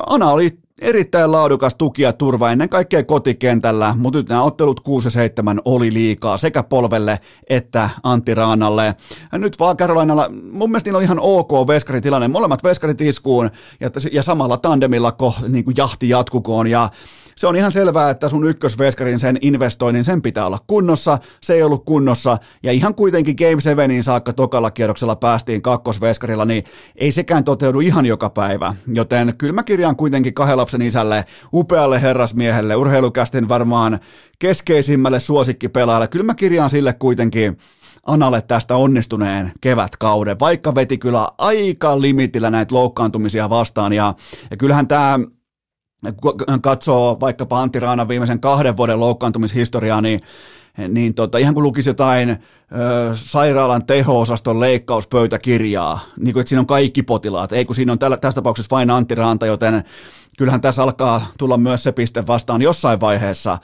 [0.07, 5.07] Ana oli erittäin laadukas tuki ja turva ennen kaikkea kotikentällä, mutta nyt nämä ottelut 6
[5.07, 8.95] ja 7 oli liikaa sekä polvelle että Antti Raanalle.
[9.33, 13.91] Ja nyt vaan Carolinalla, mun mielestä niillä on ihan ok veskaritilanne, molemmat veskarit iskuun ja,
[14.13, 16.89] ja samalla tandemilla ko, niin kuin jahti jatkukoon ja
[17.41, 21.63] se on ihan selvää, että sun ykkösveskarin sen investoinnin sen pitää olla kunnossa, se ei
[21.63, 26.65] ollut kunnossa, ja ihan kuitenkin Game 7 saakka tokalla kierroksella päästiin kakkosveskarilla, niin
[26.97, 32.03] ei sekään toteudu ihan joka päivä, joten kyllä mä kirjaan kuitenkin kahden lapsen isälle, upealle
[32.03, 33.99] herrasmiehelle, urheilukästin varmaan
[34.39, 37.59] keskeisimmälle suosikkipelaajalle, kyllä mä kirjaan sille kuitenkin
[38.07, 44.15] Analle tästä onnistuneen kevätkauden, vaikka veti kyllä aika limitillä näitä loukkaantumisia vastaan, ja,
[44.51, 45.19] ja kyllähän tämä
[46.63, 50.21] katsoo vaikkapa Antti Raanan viimeisen kahden vuoden loukkaantumishistoriaa, niin
[50.89, 52.37] niin tota, ihan kun lukisi jotain ö,
[53.15, 58.17] sairaalan teho-osaston leikkauspöytäkirjaa, niin kuin, että siinä on kaikki potilaat, ei kun siinä on tällä,
[58.17, 59.85] tässä tapauksessa vain Antti Ranta, joten
[60.39, 63.59] kyllähän tässä alkaa tulla myös se piste vastaan jossain vaiheessa,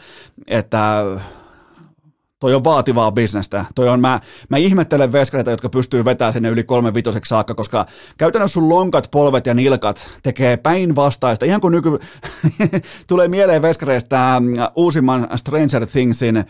[0.46, 1.04] että
[2.40, 3.64] Toi on vaativaa bisnestä.
[3.74, 7.86] Toi on, mä, mä ihmettelen veskareita, jotka pystyy vetämään sinne yli kolme vitoseksi saakka, koska
[8.18, 11.44] käytännössä sun lonkat, polvet ja nilkat tekee päinvastaista.
[11.44, 11.98] Ihan kun nyky...
[13.08, 16.44] tulee mieleen veskareista mm, uusimman Stranger Thingsin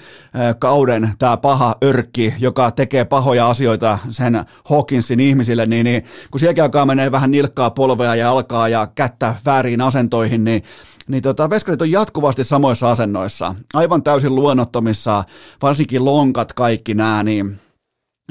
[0.58, 6.64] kauden tämä paha örkki, joka tekee pahoja asioita sen Hawkinsin ihmisille, niin, niin kun sielläkin
[6.64, 10.62] alkaa menee vähän nilkkaa, polvea ja alkaa ja kättä väärin asentoihin, niin
[11.08, 15.24] niin tota, veskarit on jatkuvasti samoissa asennoissa, aivan täysin luonnottomissa,
[15.62, 17.60] varsinkin lonkat kaikki nämä, niin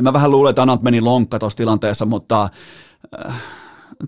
[0.01, 2.49] mä vähän luulen, että Anant meni lonkka tuossa tilanteessa, mutta
[3.27, 3.35] äh,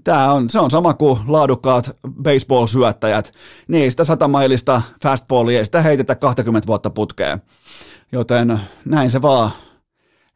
[0.04, 3.34] Tämä on, se on sama kuin laadukkaat baseball-syöttäjät.
[3.68, 7.42] Niin sitä satamailista fastballia, ei sitä heitetä 20 vuotta putkeen.
[8.12, 9.52] Joten näin se vaan.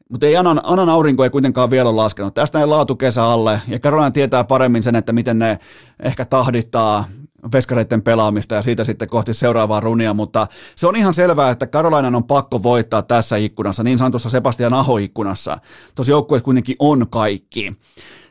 [0.10, 2.34] Mutta ei Anan, Anan aurinko ei kuitenkaan vielä ole laskenut.
[2.34, 5.60] Tästä ei laatu kesä alle, ja Carolina tietää paremmin sen, että miten ne
[6.00, 7.06] ehkä tahdittaa
[7.54, 12.16] veskareiden pelaamista ja siitä sitten kohti seuraavaa runia, mutta se on ihan selvää, että Karolainan
[12.16, 15.58] on pakko voittaa tässä ikkunassa, niin sanotussa Sebastian Aho-ikkunassa.
[15.96, 17.76] Tuossa joukkueessa kuitenkin on kaikki.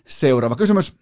[0.08, 0.98] Seuraava kysymys.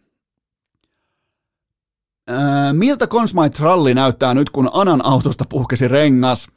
[2.73, 6.49] miltä Consmite Ralli näyttää nyt, kun Anan autosta puhkesi rengas?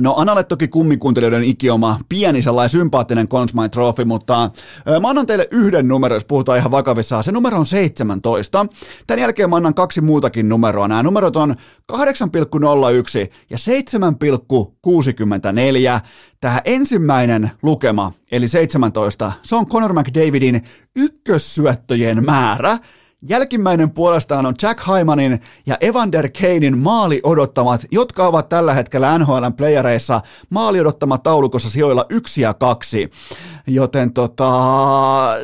[0.00, 4.50] No Analle toki kummikuuntelijoiden ikioma, pieni sellainen sympaattinen Consmite Trophy, mutta
[5.00, 7.24] mä annan teille yhden numero, jos puhutaan ihan vakavissaan.
[7.24, 8.66] Se numero on 17.
[9.06, 10.88] Tämän jälkeen mä annan kaksi muutakin numeroa.
[10.88, 11.54] Nämä numerot on
[11.92, 11.98] 8,01
[13.50, 13.56] ja
[15.96, 16.00] 7,64.
[16.40, 20.62] Tämä ensimmäinen lukema, eli 17, se on Conor McDavidin
[20.96, 22.78] ykkössyöttöjen määrä–
[23.28, 29.52] Jälkimmäinen puolestaan on Jack Hymanin ja Evander Kanein maali odottamat, jotka ovat tällä hetkellä NHLn
[29.56, 33.10] playereissa maali odottamat taulukossa sijoilla yksi ja kaksi.
[33.66, 34.50] Joten tota,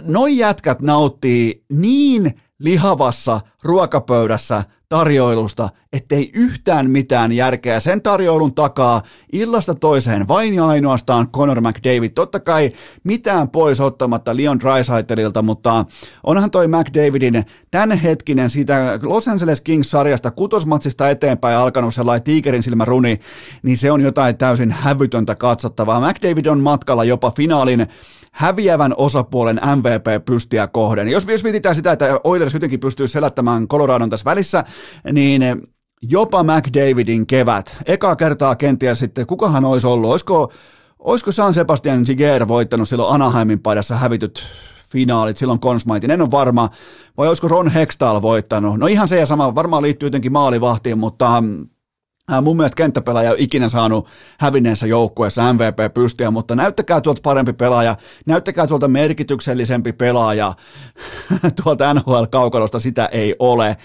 [0.04, 9.74] noi jätkät nauttii niin lihavassa ruokapöydässä tarjoilusta, ettei yhtään mitään järkeä sen tarjoilun takaa illasta
[9.74, 12.10] toiseen vain ja ainoastaan Conor McDavid.
[12.10, 12.72] Totta kai
[13.04, 15.84] mitään pois ottamatta Leon Dreisaitelilta, mutta
[16.24, 23.20] onhan toi McDavidin tämänhetkinen siitä Los Angeles Kings-sarjasta kutosmatsista eteenpäin alkanut sellainen tiikerin silmä runi,
[23.62, 26.00] niin se on jotain täysin hävytöntä katsottavaa.
[26.00, 27.86] McDavid on matkalla jopa finaalin
[28.36, 31.08] häviävän osapuolen MVP-pystiä kohden.
[31.08, 34.64] Jos, jos mietitään sitä, että Oilers jotenkin pystyy selättämään Coloradon tässä välissä,
[35.12, 35.42] niin
[36.02, 40.52] jopa McDavidin kevät, eka kertaa kenties sitten, kukahan olisi ollut, olisiko,
[40.98, 44.44] olisiko San Sebastian Giger voittanut silloin Anaheimin paidassa hävityt
[44.90, 46.68] finaalit silloin Consmaitin, en ole varma,
[47.16, 51.42] vai olisiko Ron Hextall voittanut, no ihan se ja sama, varmaan liittyy jotenkin maalivahtiin, mutta
[52.42, 54.08] Mun mielestä kenttäpelaaja ei ikinä saanut
[54.38, 60.54] hävinneensä joukkueessa MVP pystiä, mutta näyttäkää tuolta parempi pelaaja, näyttäkää tuolta merkityksellisempi pelaaja.
[61.62, 63.76] Tuolta NHL-kaukalosta, sitä ei ole.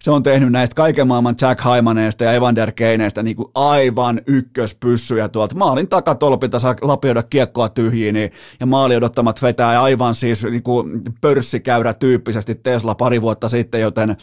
[0.00, 5.28] Se on tehnyt näistä kaiken maailman Jack Hymaneista ja Evander Keineistä niin kuin aivan ykköspyssyjä
[5.28, 5.54] tuolta.
[5.54, 8.30] Maalin takatolpilta saa lapioida kiekkoa tyhjiin niin,
[8.60, 14.16] ja maali odottamat vetää aivan siis niin kuin pörssikäyrä tyyppisesti Tesla pari vuotta sitten, joten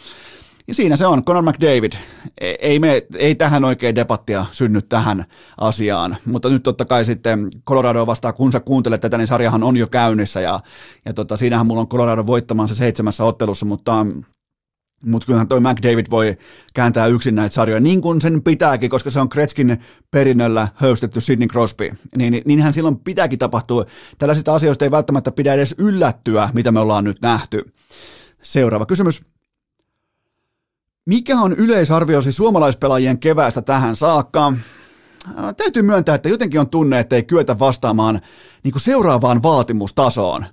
[0.68, 1.92] Ja siinä se on, Conor McDavid.
[2.40, 5.24] E, ei, me, ei tähän oikein debattia synny tähän
[5.60, 9.76] asiaan, mutta nyt totta kai sitten Colorado vastaan, kun sä kuuntelet tätä, niin sarjahan on
[9.76, 10.60] jo käynnissä ja,
[11.04, 14.06] ja tota, siinähän mulla on Colorado voittamaan se seitsemässä ottelussa, mutta
[15.04, 16.36] mutta kyllähän toi McDavid voi
[16.74, 19.78] kääntää yksin näitä sarjoja, niin kuin sen pitääkin, koska se on Kretskin
[20.10, 21.90] perinnöllä höystetty Sidney Crosby.
[22.16, 23.84] Niin, niin, niinhän silloin pitääkin tapahtua.
[24.18, 27.72] Tällaisista asioista ei välttämättä pidä edes yllättyä, mitä me ollaan nyt nähty.
[28.42, 29.22] Seuraava kysymys.
[31.06, 34.52] Mikä on yleisarviosi suomalaispelaajien keväästä tähän saakka?
[35.56, 38.20] Täytyy myöntää, että jotenkin on tunne, että ei kyetä vastaamaan
[38.64, 40.44] niin seuraavaan vaatimustasoon.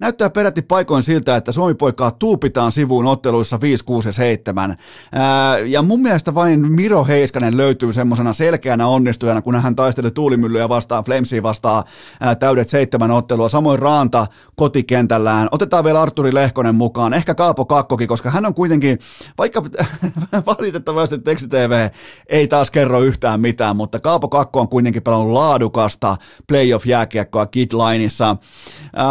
[0.00, 4.76] Näyttää peräti paikoin siltä, että Suomi-poikaa tuupitaan sivuun otteluissa 5, 6 ja 7.
[5.12, 10.68] Ää, ja mun mielestä vain Miro Heiskanen löytyy semmoisena selkeänä onnistujana, kun hän taisteli tuulimyllyä
[10.68, 11.84] vastaan, Flamesia vastaan
[12.20, 13.48] ää, täydet seitsemän ottelua.
[13.48, 15.48] Samoin Raanta kotikentällään.
[15.50, 18.98] Otetaan vielä Arturi Lehkonen mukaan, ehkä Kaapo Kakkokin, koska hän on kuitenkin,
[19.38, 19.62] vaikka
[20.46, 21.18] valitettavasti
[21.50, 21.88] TV
[22.28, 28.36] ei taas kerro yhtään mitään, mutta Kaapo Kakko on kuitenkin pelannut laadukasta playoff-jääkiekkoa Kidlineissa.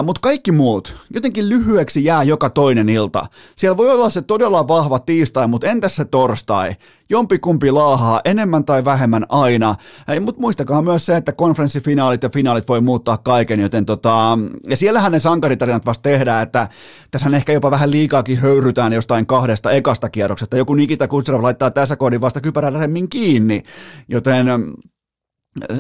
[0.04, 0.95] Mutta kaikki muut muut.
[1.13, 3.25] Jotenkin lyhyeksi jää joka toinen ilta.
[3.55, 6.75] Siellä voi olla se todella vahva tiistai, mutta entäs se torstai?
[7.09, 9.75] Jompikumpi laahaa enemmän tai vähemmän aina.
[10.21, 15.11] Mutta muistakaa myös se, että konferenssifinaalit ja finaalit voi muuttaa kaiken, joten tota, ja siellähän
[15.11, 16.67] ne sankaritarinat vasta tehdään, että
[17.11, 20.57] tässä ehkä jopa vähän liikaakin höyrytään jostain kahdesta ekasta kierroksesta.
[20.57, 23.63] Joku Nikita Kutserov laittaa tässä koodin vasta kypärän kiinni,
[24.07, 24.47] joten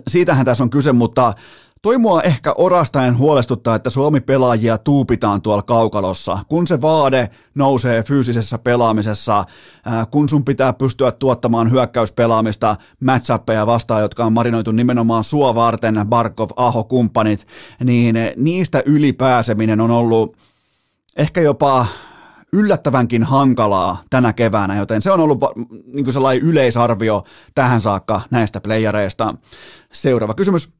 [0.07, 1.33] siitähän tässä on kyse, mutta
[1.81, 6.39] Toi mua ehkä orastaen huolestuttaa, että Suomi-pelaajia tuupitaan tuolla kaukalossa.
[6.47, 9.45] Kun se vaade nousee fyysisessä pelaamisessa,
[10.11, 16.49] kun sun pitää pystyä tuottamaan hyökkäyspelaamista, matchappeja vastaan, jotka on marinoitu nimenomaan sua varten, Barkov,
[16.55, 17.47] Aho, kumppanit,
[17.83, 20.37] niin niistä ylipääseminen on ollut
[21.17, 21.85] ehkä jopa
[22.53, 25.39] yllättävänkin hankalaa tänä keväänä, joten se on ollut
[25.93, 27.23] niin kuin sellainen yleisarvio
[27.55, 29.33] tähän saakka näistä playereista.
[29.93, 30.76] Seuraava kysymys.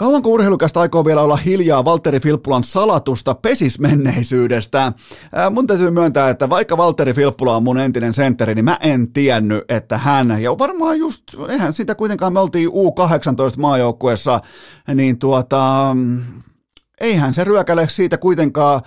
[0.00, 4.92] Kauanko urheilukästä aikoo vielä olla hiljaa Valtteri Filppulan salatusta pesismenneisyydestä?
[5.32, 9.12] Ää, mun täytyy myöntää, että vaikka Valtteri Filppula on mun entinen sentteri, niin mä en
[9.12, 12.72] tiennyt, että hän, ja varmaan just, eihän sitä kuitenkaan, me oltiin U18
[13.58, 14.40] maajoukkuessa,
[14.94, 15.96] niin tuota,
[17.00, 18.80] eihän se ryökäle siitä kuitenkaan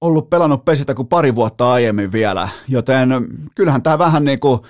[0.00, 3.08] ollut pelannut pesistä kuin pari vuotta aiemmin vielä, joten
[3.54, 4.60] kyllähän tämä vähän niin kuin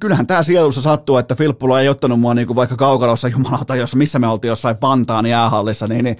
[0.00, 4.18] kyllähän tämä sielussa sattuu, että Filppula ei ottanut mua niinku vaikka kaukalossa jumalauta, jossa missä
[4.18, 6.16] me oltiin jossain Vantaan jäähallissa, niin, niin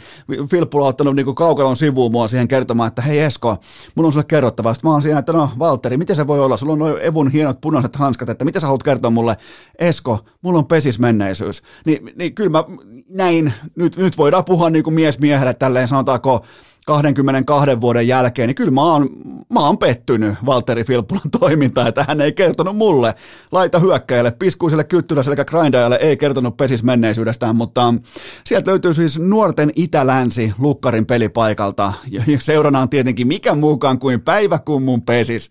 [0.50, 3.56] Filppula on ottanut niinku kaukalon sivuun mua siihen kertomaan, että hei Esko,
[3.94, 4.74] mun on sulle kerrottavaa.
[4.74, 6.56] Sitten mä oon siinä, että no Valtteri, miten se voi olla?
[6.56, 9.36] Sulla on noin Evun hienot punaiset hanskat, että mitä sä haluat kertoa mulle?
[9.78, 11.62] Esko, mulla on pesismenneisyys.
[11.86, 12.64] Ni, niin kyllä mä
[13.08, 16.44] näin, nyt, nyt voidaan puhua niinku mies miehelle tälleen sanotaanko
[16.90, 19.08] 22 vuoden jälkeen, niin kyllä mä oon,
[19.52, 23.14] mä oon pettynyt Valtteri Filppulan toimintaan, että hän ei kertonut mulle
[23.52, 27.94] laita hyökkäjälle, piskuiselle kyttyläiselle sekä grindajalle ei kertonut pesis menneisyydestään, mutta
[28.44, 35.02] sieltä löytyy siis nuorten itä-länsi Lukkarin pelipaikalta, ja seurana on tietenkin mikä muukaan kuin Päiväkummun
[35.02, 35.50] pesis.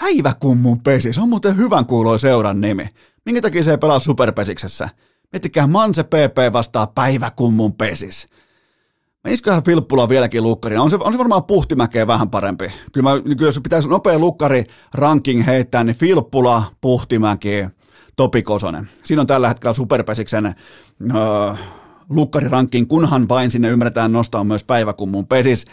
[0.00, 2.88] Päiväkummun pesis, on muuten hyvän kuuloi seuran nimi.
[3.26, 4.88] Minkä takia se ei pelaa superpesiksessä?
[5.32, 8.28] Miettikää Manse PP vastaa Päiväkummun pesis.
[9.26, 10.80] Menisiköhän Filppula vieläkin lukkariin?
[10.80, 12.72] On se, on se varmaan puhtimäkeä vähän parempi.
[12.92, 17.66] Kyllä mä, jos pitäisi nopea lukkari ranking heittää, niin Filppula, puhtimäki,
[18.16, 18.88] Topi Kosonen.
[19.04, 21.54] Siinä on tällä hetkellä Superpesiksen öö,
[22.08, 25.64] lukkarirankin, kunhan vain sinne ymmärretään nostaa myös päiväkummun pesis.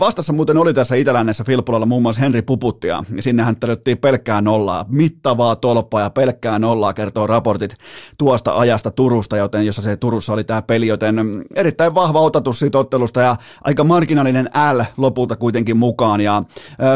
[0.00, 4.40] Vastassa muuten oli tässä Itälännessä Filppulalla muun muassa Henri Puputtia, ja sinne hän tarjottiin pelkkää
[4.40, 7.74] nollaa, mittavaa tolppaa ja pelkkää nollaa kertoo raportit
[8.18, 12.78] tuosta ajasta Turusta, joten jossa se Turussa oli tämä peli, joten erittäin vahva otatus siitä
[12.78, 16.42] ottelusta ja aika marginaalinen L lopulta kuitenkin mukaan, ja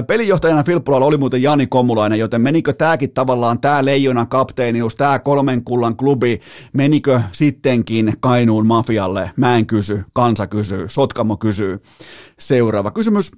[0.07, 5.65] pelijohtajana Filppulalla oli muuten Jani Komulainen, joten menikö tämäkin tavallaan tämä leijonan kapteenius, tämä kolmen
[5.65, 6.41] kullan klubi,
[6.73, 9.31] menikö sittenkin Kainuun mafialle?
[9.37, 11.79] Mä en kysy, kansa kysyy, Sotkamo kysyy.
[12.39, 13.33] Seuraava kysymys.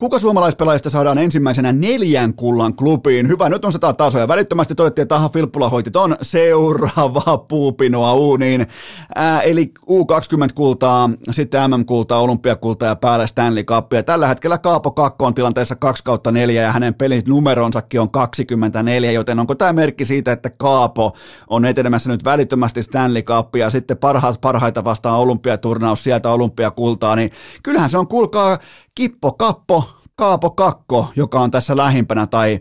[0.00, 3.28] Kuka suomalaispelaajista saadaan ensimmäisenä neljän kullan klubiin?
[3.28, 4.28] Hyvä, nyt on sata tasoja.
[4.28, 8.66] Välittömästi todettiin, että aha, Filppula hoiti ton seuraava puupinoa uuniin.
[9.14, 14.02] Ää, eli U20-kultaa, sitten MM-kultaa, olympiakultaa ja päälle Stanley Cupia.
[14.02, 19.38] Tällä hetkellä Kaapo Kakko on tilanteessa 2 kautta 4 ja hänen pelinumeronsakin on 24, joten
[19.38, 21.12] onko tämä merkki siitä, että Kaapo
[21.50, 27.30] on etenemässä nyt välittömästi Stanley Cupia, sitten parhaat parhaita vastaan olympiaturnaus, sieltä olympiakultaa, niin
[27.62, 28.58] kyllähän se on, kuulkaa,
[28.98, 29.84] Kippo Kappo,
[30.16, 32.60] Kaapo Kakko, joka on tässä lähimpänä tai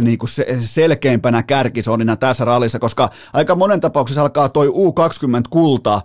[0.00, 6.00] niin kuin selkeimpänä kärkisonina tässä rallissa, koska aika monen tapauksessa alkaa toi U20-kulta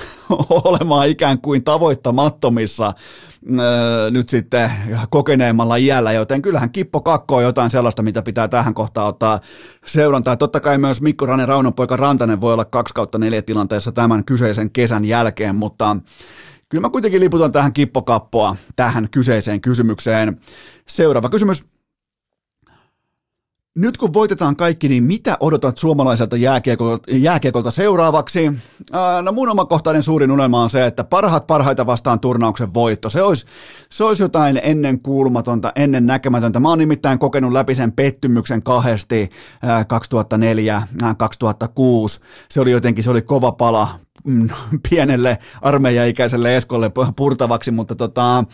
[0.64, 2.92] olemaan ikään kuin tavoittamattomissa
[3.60, 4.70] öö, nyt sitten
[5.10, 9.40] kokeneemmalla iällä, joten kyllähän Kippo Kakko on jotain sellaista, mitä pitää tähän kohtaan ottaa
[9.86, 10.36] seurantaa.
[10.36, 14.24] Totta kai myös Mikko Ranen Raunon poika Rantanen voi olla 2 kautta 4 tilanteessa tämän
[14.24, 15.96] kyseisen kesän jälkeen, mutta
[16.68, 20.40] kyllä mä kuitenkin liputan tähän kippokappoa tähän kyseiseen kysymykseen.
[20.88, 21.64] Seuraava kysymys
[23.76, 28.52] nyt kun voitetaan kaikki, niin mitä odotat suomalaiselta jääkiekolta, jääkiekolta seuraavaksi?
[29.22, 33.10] No mun omakohtainen suurin unelma on se, että parhaat parhaita vastaan turnauksen voitto.
[33.10, 33.46] Se olisi,
[33.90, 36.60] se olisi jotain ennen kuulumatonta, ennen näkemätöntä.
[36.60, 39.30] Mä oon nimittäin kokenut läpi sen pettymyksen kahdesti
[39.62, 42.20] ää, 2004, ää, 2006.
[42.50, 43.88] Se oli jotenkin, se oli kova pala
[44.24, 44.48] mm,
[44.90, 48.44] pienelle armeijaikäiselle Eskolle purtavaksi, mutta tota,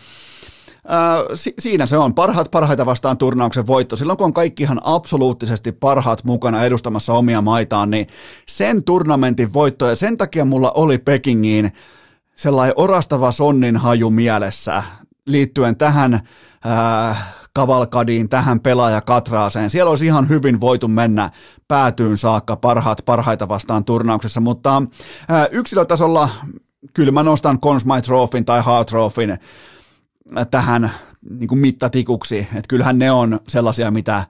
[1.33, 2.13] si- siinä se on.
[2.13, 3.95] Parhaat parhaita vastaan turnauksen voitto.
[3.95, 8.07] Silloin kun on kaikki ihan absoluuttisesti parhaat mukana edustamassa omia maitaan, niin
[8.47, 11.73] sen turnamentin voitto, ja sen takia mulla oli Pekingiin
[12.35, 14.83] sellainen orastava sonnin haju mielessä
[15.25, 16.13] liittyen tähän
[16.65, 19.69] äh, kavalkadiin, tähän pelaajakatraaseen.
[19.69, 21.29] Siellä olisi ihan hyvin voitu mennä
[21.67, 26.29] päätyyn saakka parhaat parhaita vastaan turnauksessa, mutta äh, yksilötasolla
[26.93, 28.87] kyllä mä nostan Consmite tai Hard
[30.51, 30.91] tähän
[31.29, 34.23] niin kuin mittatikuksi, että kyllähän ne on sellaisia, mitä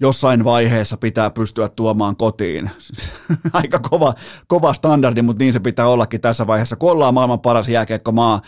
[0.00, 2.70] jossain vaiheessa pitää pystyä tuomaan kotiin.
[3.52, 4.14] Aika kova,
[4.46, 8.40] kova standardi, mutta niin se pitää ollakin tässä vaiheessa, kun ollaan maailman paras jääkiekkomaa.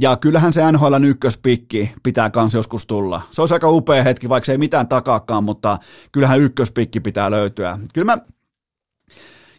[0.00, 3.22] Ja kyllähän se NHL ykköspikki pitää kans joskus tulla.
[3.30, 5.78] Se olisi aika upea hetki, vaikka se ei mitään takaakaan, mutta
[6.12, 7.78] kyllähän ykköspikki pitää löytyä.
[7.94, 8.18] Kyllä mä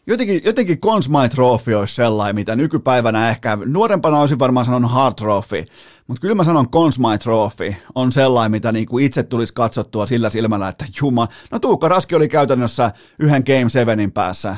[0.07, 5.65] jotenkin, jotenkin Consmite Trophy olisi sellainen, mitä nykypäivänä ehkä, nuorempana olisin varmaan sanonut Hard Trophy,
[6.07, 10.67] mutta kyllä mä sanon Consmite Trophy on sellainen, mitä niinku itse tulisi katsottua sillä silmällä,
[10.67, 14.55] että juma, no Tuukka Raski oli käytännössä yhden Game 7 päässä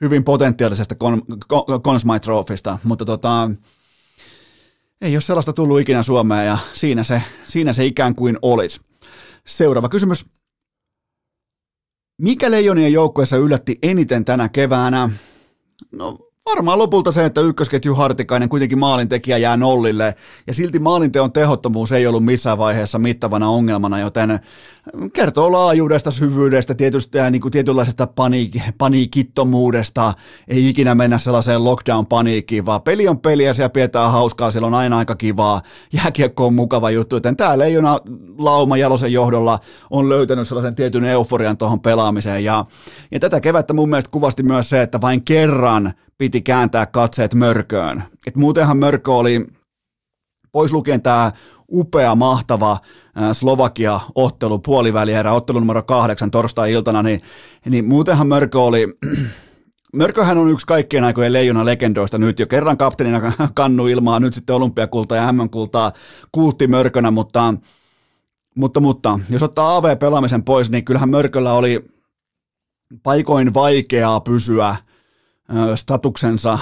[0.00, 0.94] hyvin potentiaalisesta
[1.84, 3.50] Consmite Trophysta, mutta tota,
[5.00, 8.80] ei ole sellaista tullut ikinä Suomeen ja siinä se, siinä se ikään kuin olisi.
[9.46, 10.26] Seuraava kysymys.
[12.20, 15.10] Mikä Leijonien joukkueessa yllätti eniten tänä keväänä?
[15.92, 20.14] No Varmaan lopulta se, että ykkösketju Hartikainen kuitenkin maalintekijä jää nollille,
[20.46, 24.40] ja silti maalinteon tehottomuus ei ollut missään vaiheessa mittavana ongelmana, joten
[25.12, 30.12] kertoo laajuudesta, syvyydestä, tietysti ja niin kuin tietynlaisesta paniik- paniikittomuudesta,
[30.48, 34.74] ei ikinä mennä sellaiseen lockdown-paniikkiin, vaan peli on peli ja siellä pidetään hauskaa, siellä on
[34.74, 35.62] aina aika kivaa,
[35.92, 38.00] jääkiekko on mukava juttu, joten tämä Leijona
[38.38, 39.58] Lauma Jalosen johdolla.
[39.90, 42.64] On löytänyt sellaisen tietyn euforian tuohon pelaamiseen, ja,
[43.10, 48.02] ja tätä kevättä mun mielestä kuvasti myös se, että vain kerran piti kääntää katseet mörköön.
[48.26, 49.46] Et muutenhan mörkö oli,
[50.52, 51.32] pois lukien tämä
[51.72, 52.78] upea, mahtava
[53.32, 57.22] Slovakia-ottelu, puolivälierä, ottelu numero kahdeksan torstai-iltana, niin,
[57.68, 58.88] niin muutenhan mörkö oli,
[59.92, 62.46] Mörköhän on yksi kaikkien aikojen leijona legendoista nyt jo.
[62.46, 65.92] Kerran kapteenina kannu ilmaa, nyt sitten olympiakulta ja MM-kultaa
[66.32, 67.54] kultti Mörkönä, mutta,
[68.54, 71.84] mutta, mutta jos ottaa AV-pelaamisen pois, niin kyllähän Mörköllä oli
[73.02, 74.76] paikoin vaikeaa pysyä–
[75.74, 76.58] statuksensa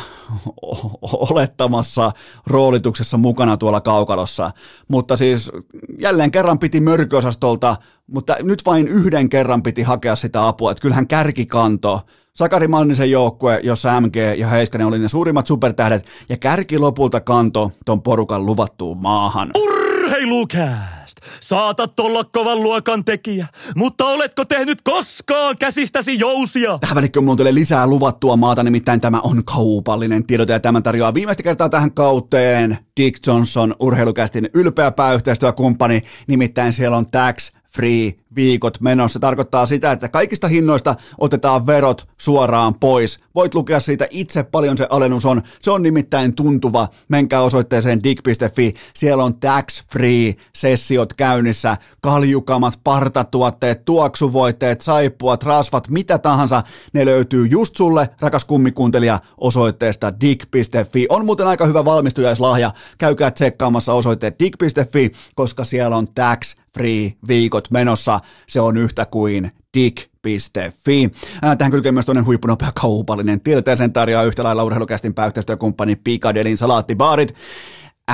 [1.31, 2.11] olettamassa
[2.47, 4.51] roolituksessa mukana tuolla kaukalossa.
[4.89, 5.53] Mutta siis
[5.99, 7.77] jälleen kerran piti mörköosastolta,
[8.07, 10.71] mutta nyt vain yhden kerran piti hakea sitä apua.
[10.71, 12.01] Että kyllähän kärkikanto,
[12.35, 17.73] Sakari Mannisen joukkue, jossa MG ja Heiskanen oli ne suurimmat supertähdet, ja kärki lopulta kanto
[17.85, 19.51] ton porukan luvattuun maahan.
[19.55, 20.98] Urheilukää!
[21.41, 23.47] Saatat olla kovan luokan tekijä,
[23.77, 26.79] mutta oletko tehnyt koskaan käsistäsi jousia?
[26.79, 31.43] Tähän välikköön mulla lisää luvattua maata, nimittäin tämä on kaupallinen tiedote ja tämän tarjoaa viimeistä
[31.43, 39.13] kertaa tähän kauteen Dick Johnson, urheilukästin ylpeä pääyhteistyökumppani, nimittäin siellä on Tax Free viikot menossa.
[39.13, 43.21] Se tarkoittaa sitä, että kaikista hinnoista otetaan verot suoraan pois.
[43.35, 45.43] Voit lukea siitä itse paljon se alennus on.
[45.63, 46.89] Se on nimittäin tuntuva.
[47.09, 48.75] Menkää osoitteeseen dig.fi.
[48.95, 51.77] Siellä on tax-free sessiot käynnissä.
[52.01, 56.63] Kaljukamat, partatuotteet, tuoksuvoitteet, saippuat, rasvat, mitä tahansa.
[56.93, 61.07] Ne löytyy just sulle, rakas kummikuuntelija, osoitteesta dig.fi.
[61.09, 62.71] On muuten aika hyvä valmistujaislahja.
[62.99, 69.53] Käykää tsekkaamassa osoitteet dig.fi, koska siellä on tax free viikot menossa se on yhtä kuin
[69.75, 71.11] dig.fi.
[71.59, 77.35] Tähän kylkee myös toinen huippunopea kaupallinen tiedote, sen tarjoaa yhtä lailla urheilukästin pääyhteistyökumppani Picadellin salaattibaarit.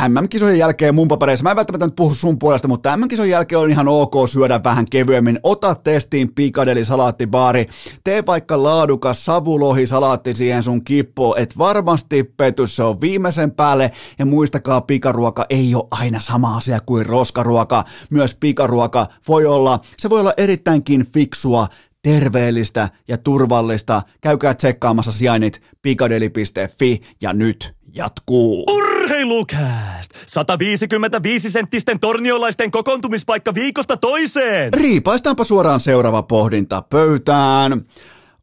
[0.09, 3.71] MM-kisojen jälkeen mun papereissa, mä en välttämättä nyt puhu sun puolesta, mutta MM-kisojen jälkeen on
[3.71, 5.41] ihan ok syödä vähän kevyemmin.
[5.43, 7.67] Ota testiin Pikadeli salaattibaari,
[8.05, 13.91] tee vaikka laadukas savulohi salaatti siihen sun kippo, et varmasti pety, se on viimeisen päälle.
[14.19, 17.85] Ja muistakaa, pikaruoka ei ole aina sama asia kuin roskaruoka.
[18.11, 21.67] Myös pikaruoka voi olla, se voi olla erittäinkin fiksua,
[22.03, 24.03] terveellistä ja turvallista.
[24.21, 28.65] Käykää tsekkaamassa sijainnit pikadeli.fi ja nyt jatkuu.
[28.71, 28.94] Urra!
[29.05, 30.11] Urheilukääst!
[30.27, 34.73] 155 senttisten torniolaisten kokoontumispaikka viikosta toiseen!
[34.73, 37.85] Riipaistaanpa suoraan seuraava pohdinta pöytään.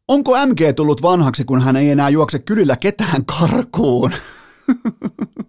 [0.08, 4.12] Onko MG tullut vanhaksi, kun hän ei enää juokse kylillä ketään karkuun?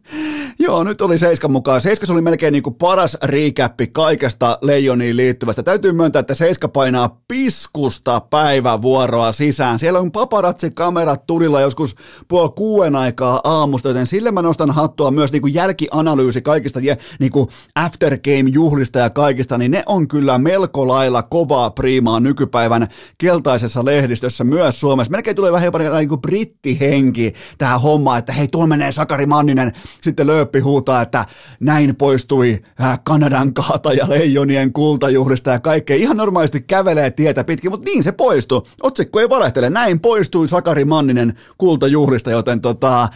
[0.59, 1.82] Joo, nyt oli Seiskan mukaan.
[1.82, 5.64] Seiskas oli melkein niin kuin paras riikäppi kaikesta Leijoniin liittyvästä.
[5.64, 9.80] Täytyy myöntää, että Seiska painaa piskusta päivävuoroa sisään.
[9.80, 11.95] Siellä on paparazzi-kamerat tulilla joskus
[12.28, 16.80] puoli kuuden aikaa aamusta, joten sille mä nostan hattua myös niin kuin jälkianalyysi kaikista
[17.20, 22.88] niin kuin aftergame-juhlista ja kaikista, niin ne on kyllä melko lailla kovaa priimaa nykypäivän
[23.18, 25.11] keltaisessa lehdistössä myös Suomessa.
[25.11, 29.72] Melkein tulee vähän jopa niin kuin brittihenki tähän hommaan, että hei, tuolla menee Sakari Manninen
[30.04, 31.26] sitten lööppi huutaa, että
[31.60, 32.60] näin poistui
[33.04, 35.95] Kanadan kaata ja leijonien kultajuhlista ja kaikkea.
[35.95, 38.62] Ihan normaalisti kävelee tietä pitkin, mutta niin se poistui.
[38.84, 39.70] Otsikko ei valehtele.
[39.70, 43.10] Näin poistui Sakari Manninen kultajuhlista, joten tota,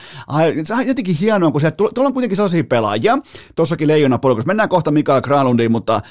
[0.63, 3.17] se on jotenkin hienoa, kun se, tuolla on kuitenkin sellaisia pelaajia.
[3.55, 4.47] Tuossakin leijona porukassa.
[4.47, 6.01] Mennään kohta Mikael Kralundiin, mutta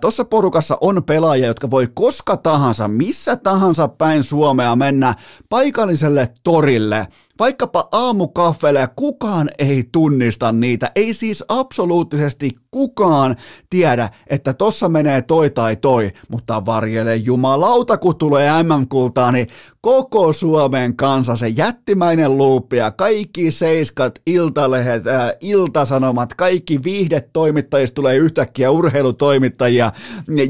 [0.00, 5.14] tuossa porukassa on pelaajia, jotka voi koska tahansa, missä tahansa päin Suomea mennä
[5.48, 7.06] paikalliselle torille
[7.42, 10.90] vaikkapa aamukaffeelle kukaan ei tunnista niitä.
[10.94, 13.36] Ei siis absoluuttisesti kukaan
[13.70, 19.46] tiedä, että tossa menee toi tai toi, mutta varjele jumalauta, kun tulee MM-kultaa, niin
[19.80, 28.16] koko Suomen kansa, se jättimäinen luuppi ja kaikki seiskat, iltalehet, ää, iltasanomat, kaikki viihdetoimittajista tulee
[28.16, 29.92] yhtäkkiä urheilutoimittajia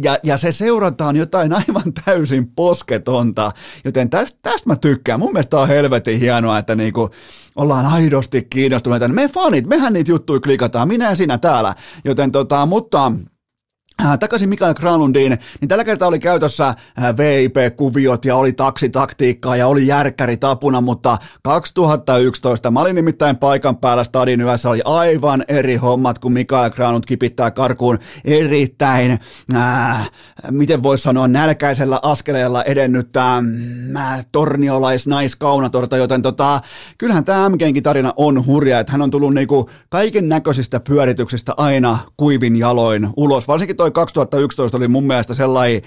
[0.02, 3.52] ja, ja se seurataan jotain aivan täysin posketonta,
[3.84, 5.20] joten tästä, tästä mä tykkään.
[5.20, 7.10] Mun mielestä on helvetin hienoa, että niinku
[7.56, 9.08] ollaan aidosti kiinnostuneita.
[9.08, 11.74] Me fanit, mehän niitä juttuja klikataan, minä ja sinä täällä,
[12.04, 13.12] joten tota, mutta
[14.20, 16.76] takaisin Mikael Granlundiin, niin tällä kertaa oli käytössä äh,
[17.16, 24.04] VIP-kuviot ja oli taksitaktiikkaa ja oli järkkäri tapuna, mutta 2011, mä olin nimittäin paikan päällä.
[24.04, 29.18] Stadin yössä, oli aivan eri hommat, kun Mikael Granlund kipittää karkuun erittäin,
[29.54, 30.10] äh,
[30.50, 33.42] miten voisi sanoa, nälkäisellä askeleella edennyttää
[33.96, 36.60] äh, torniolaisnaiskaunatorta, joten tota,
[36.98, 41.98] kyllähän tämä MGnkin tarina on hurja, että hän on tullut niinku kaiken näköisistä pyörityksistä aina
[42.16, 45.82] kuivin jaloin ulos, varsinkin toi 2011 oli mun mielestä sellainen,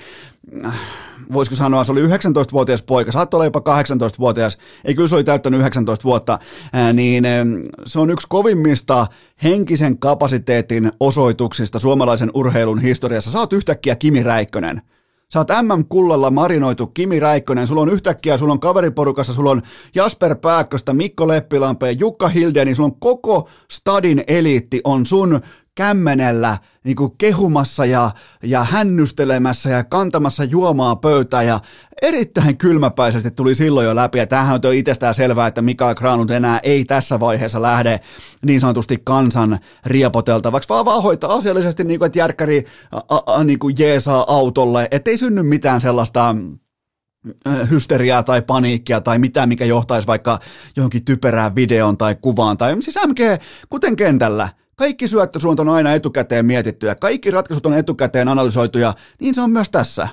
[1.34, 5.60] voisiko sanoa, se oli 19-vuotias poika, saattoi olla jopa 18-vuotias, ei kyllä se oli täyttänyt
[5.60, 6.40] 19 vuotta,
[6.94, 7.24] niin
[7.86, 9.08] se on yksi kovimmista
[9.44, 13.40] henkisen kapasiteetin osoituksista suomalaisen urheilun historiassa.
[13.40, 14.82] Oot yhtäkkiä Kimi Räikkönen.
[15.34, 19.62] Sä oot MM-kullalla marinoitu Kimi Räikkönen, sulla on yhtäkkiä, sulla on kaveriporukassa, sulla on
[19.96, 25.42] Jasper Pääkköstä, Mikko Leppilampeen, Jukka Hildeni, sulla on koko stadin eliitti on sun
[25.76, 28.12] kämmenellä niin kuin kehumassa ja,
[28.44, 31.48] ja hännystelemässä ja kantamassa juomaa pöytään.
[31.48, 31.60] Ja
[32.02, 36.60] erittäin kylmäpäisesti tuli silloin jo läpi ja tämähän on itsestään selvää, että Mikael Granlund enää
[36.64, 38.00] ei tässä vaiheessa lähde
[38.46, 43.60] niin sanotusti kansan riepoteltavaksi, vaan vaan hoitaa asiallisesti niin kuin, että järkkäri a, a, niin
[43.60, 46.36] kuin jeesaa autolle, ettei synny mitään sellaista
[47.70, 50.40] hysteriaa tai paniikkia tai mitä, mikä johtaisi vaikka
[50.76, 53.20] johonkin typerään videon tai kuvaan tai siis MG,
[53.70, 59.36] kuten kentällä, kaikki syöttösuunta on aina etukäteen mietitty ja kaikki ratkaisut on etukäteen analysoituja, niin
[59.36, 60.08] se on myös tässä.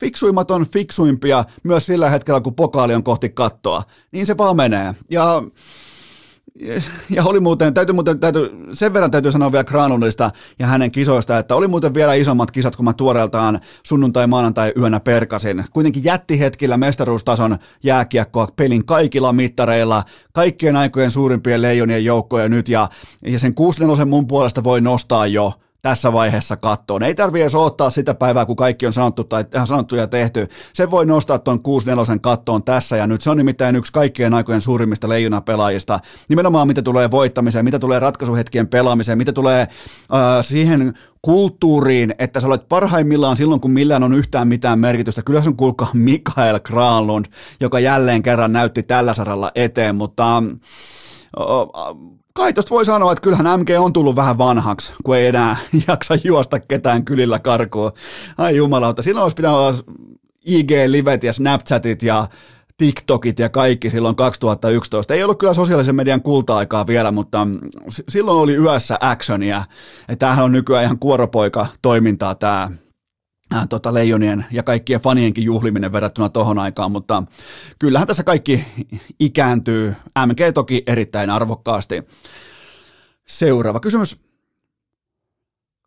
[0.00, 3.82] Fiksuimmat on fiksuimpia myös sillä hetkellä, kun pokaali on kohti kattoa.
[4.12, 4.94] Niin se vaan menee.
[5.10, 5.42] Ja
[7.10, 11.38] ja oli muuten, täytyy muuten, täytyy, sen verran täytyy sanoa vielä Granlundista ja hänen kisoista,
[11.38, 15.64] että oli muuten vielä isommat kisat, kun mä tuoreeltaan sunnuntai, maanantai yönä perkasin.
[15.70, 22.88] Kuitenkin jättihetkillä mestaruustason jääkiekkoa pelin kaikilla mittareilla, kaikkien aikojen suurimpien leijonien joukkoja nyt, ja,
[23.26, 25.52] ja sen 6 mun puolesta voi nostaa jo
[25.86, 27.02] tässä vaiheessa kattoon.
[27.02, 30.48] Ei tarvitse edes odottaa sitä päivää, kun kaikki on sanottu tai sanottu ja tehty.
[30.72, 33.20] Se voi nostaa tuon 6-4 kattoon tässä ja nyt.
[33.20, 36.00] Se on nimittäin yksi kaikkien aikojen suurimmista leijona pelaajista.
[36.28, 39.68] Nimenomaan mitä tulee voittamiseen, mitä tulee ratkaisuhetkien pelaamiseen, mitä tulee äh,
[40.42, 45.22] siihen kulttuuriin, että sä olet parhaimmillaan silloin, kun millään on yhtään mitään merkitystä.
[45.22, 47.26] Kyllä se on kuulkaa Mikael Granlund,
[47.60, 50.42] joka jälleen kerran näytti tällä saralla eteen, mutta
[52.36, 55.56] kai tosta voi sanoa, että kyllähän MG on tullut vähän vanhaksi, kun ei enää
[55.88, 57.92] jaksa juosta ketään kylillä karkuun.
[58.38, 59.74] Ai jumalauta, silloin olisi pitänyt olla
[60.46, 62.26] IG-livet ja Snapchatit ja
[62.78, 65.14] TikTokit ja kaikki silloin 2011.
[65.14, 67.46] Ei ollut kyllä sosiaalisen median kulta-aikaa vielä, mutta
[68.08, 69.64] silloin oli yössä actionia.
[70.18, 72.70] Tämähän on nykyään ihan kuoropoika-toimintaa tämä
[73.54, 77.22] äh, tota leijonien ja kaikkien fanienkin juhliminen verrattuna tohon aikaan, mutta
[77.78, 78.64] kyllähän tässä kaikki
[79.20, 79.94] ikääntyy.
[80.26, 82.02] MG toki erittäin arvokkaasti.
[83.26, 84.26] Seuraava kysymys.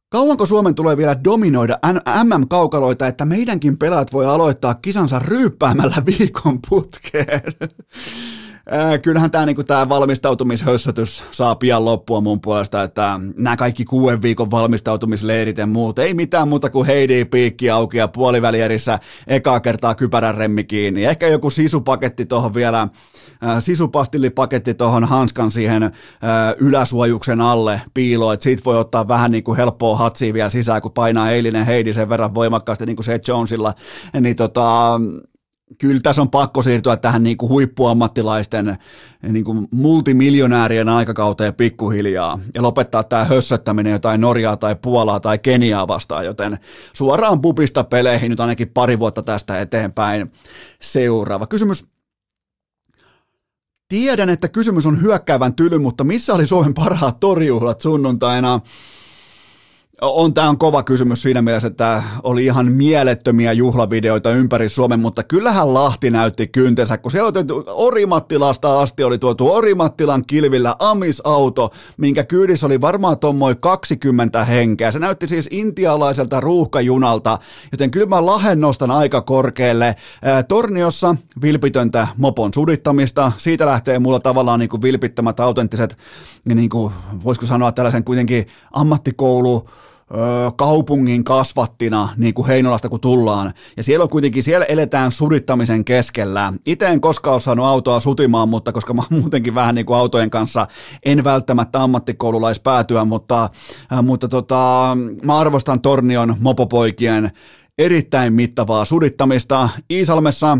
[0.09, 1.79] Kauanko Suomen tulee vielä dominoida
[2.23, 7.41] MM-kaukaloita, että meidänkin pelaat voi aloittaa kisansa ryyppäämällä viikon putkeen?
[8.73, 14.21] Äh, kyllähän tämä niinku, tää valmistautumishössötys saa pian loppua mun puolesta, että nämä kaikki kuuden
[14.21, 19.95] viikon valmistautumisleirit ja muut, ei mitään muuta kuin Heidi piikki auki ja puolivälierissä ekaa kertaa
[19.95, 21.05] kypärän remmi kiinni.
[21.05, 22.87] Ehkä joku sisupaketti tuohon vielä,
[23.59, 25.91] sisupastillipaketti tuohon hanskan siihen
[26.57, 30.91] yläsuojuksen alle piiloon, että siitä voi ottaa vähän niin kuin helppoa hatsia vielä sisään, kun
[30.91, 33.73] painaa eilinen Heidi sen verran voimakkaasti niin kuin se Jonesilla,
[34.21, 34.99] niin tota,
[35.77, 38.77] kyllä tässä on pakko siirtyä tähän niin kuin huippuammattilaisten
[39.21, 45.87] niin kuin multimiljonäärien aikakauteen pikkuhiljaa ja lopettaa tämä hössöttäminen jotain Norjaa tai Puolaa tai Keniaa
[45.87, 46.59] vastaan, joten
[46.93, 50.31] suoraan pupista peleihin nyt ainakin pari vuotta tästä eteenpäin.
[50.81, 51.85] Seuraava kysymys.
[53.87, 58.59] Tiedän, että kysymys on hyökkäävän tyly, mutta missä oli Suomen parhaat torjuhlat sunnuntaina?
[60.01, 65.23] On, tämä on kova kysymys siinä mielessä, että oli ihan mielettömiä juhlavideoita ympäri Suomen, mutta
[65.23, 72.23] kyllähän Lahti näytti kyntensä, kun siellä oli Orimattilasta asti oli tuotu Orimattilan kilvillä Amis-auto, minkä
[72.23, 74.91] kyydissä oli varmaan tuommoin 20 henkeä.
[74.91, 77.37] Se näytti siis intialaiselta ruuhkajunalta,
[77.71, 79.95] joten kyllä mä Lahen nostan aika korkealle.
[80.47, 85.97] Torniossa vilpitöntä mopon sudittamista, siitä lähtee mulla tavallaan niin kuin vilpittömät autenttiset,
[86.45, 86.93] niin kuin,
[87.23, 89.69] voisiko sanoa tällaisen kuitenkin ammattikoulu,
[90.55, 93.53] kaupungin kasvattina, niin kuin Heinolasta kun tullaan.
[93.77, 96.53] Ja siellä on kuitenkin, siellä eletään sudittamisen keskellä.
[96.65, 100.29] Itse en koskaan ole saanut autoa sutimaan, mutta koska mä muutenkin vähän niin kuin autojen
[100.29, 100.67] kanssa
[101.05, 103.49] en välttämättä ammattikoululaispäätyä, mutta,
[104.03, 107.31] mutta tota, mä arvostan Tornion mopopoikien
[107.77, 109.69] erittäin mittavaa sudittamista.
[109.91, 110.57] Iisalmessa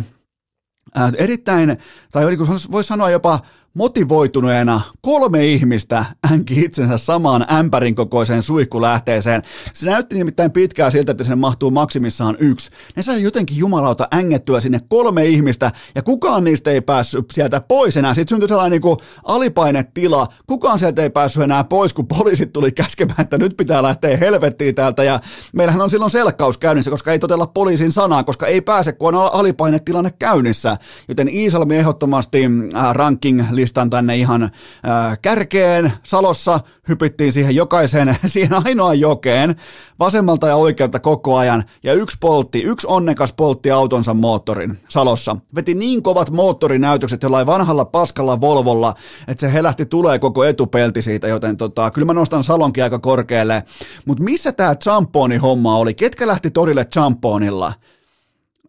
[1.18, 1.78] erittäin,
[2.12, 2.26] tai
[2.72, 3.40] voisi sanoa jopa
[3.80, 9.42] motivoituneena kolme ihmistä änki itsensä samaan ämpärin kokoiseen suihkulähteeseen.
[9.74, 12.72] Se näytti nimittäin pitkään siltä, että sinne mahtuu maksimissaan yksi.
[12.96, 17.98] Ne sai jotenkin jumalauta ängettyä sinne kolme ihmistä ja kukaan niistä ei päässyt sieltä pois
[17.98, 18.14] enää.
[18.14, 20.28] Sitten syntyi sellainen niin kuin alipainetila.
[20.48, 24.76] Kukaan sieltä ei päässyt enää pois, kun poliisit tuli käskemään, että nyt pitää lähteä helvettiin
[24.76, 25.04] täältä.
[25.04, 25.20] Ja
[25.54, 29.34] meillähän on silloin selkkaus käynnissä, koska ei totella poliisin sanaa, koska ei pääse, kun on
[29.34, 30.78] alipainetilanne käynnissä.
[31.08, 35.94] Joten Iisalmi ehdottomasti äh, ranking listan tänne ihan äh, kärkeen.
[36.04, 36.60] Salossa
[36.90, 39.56] hypittiin siihen jokaiseen, siihen ainoaan jokeen,
[40.00, 45.38] vasemmalta ja oikealta koko ajan, ja yksi poltti, yksi onnekas poltti autonsa moottorin Salossa.
[45.56, 48.94] Veti niin kovat moottorinäytökset jollain vanhalla paskalla Volvolla,
[49.28, 53.64] että se helähti tulee koko etupelti siitä, joten tota, kyllä mä nostan Salonkin aika korkealle.
[54.06, 55.94] Mutta missä tämä champoni homma oli?
[55.94, 57.74] Ketkä lähti torille champonilla?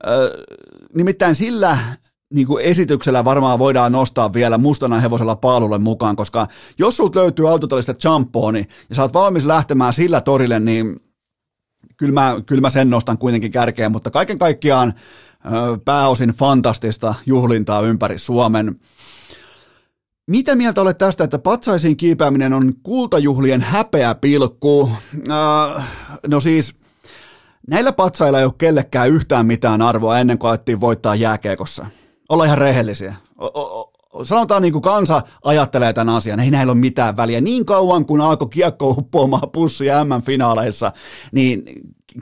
[0.06, 0.44] Öö,
[0.94, 1.78] nimittäin sillä
[2.34, 6.46] niin kuin esityksellä varmaan voidaan nostaa vielä mustana hevosella paalulle mukaan, koska
[6.78, 11.00] jos sulta löytyy autotallista champooni ja sä oot valmis lähtemään sillä torille, niin
[11.96, 14.94] kyllä mä, kyllä mä sen nostan kuitenkin kärkeen, mutta kaiken kaikkiaan
[15.84, 18.80] pääosin fantastista juhlintaa ympäri Suomen.
[20.26, 24.90] Mitä mieltä olet tästä, että patsaisiin kiipääminen on kultajuhlien häpeä pilkku?
[26.26, 26.74] No siis,
[27.66, 31.86] näillä patsailla ei ole kellekään yhtään mitään arvoa ennen kuin alettiin voittaa jääkeekossa
[32.30, 33.14] olla ihan rehellisiä.
[33.40, 33.92] O- o-
[34.24, 37.40] sanotaan niin kuin kansa ajattelee tämän asian, ei näillä ole mitään väliä.
[37.40, 40.92] Niin kauan kun alkoi kiekko uppoamaan pussia M-finaaleissa,
[41.32, 41.62] niin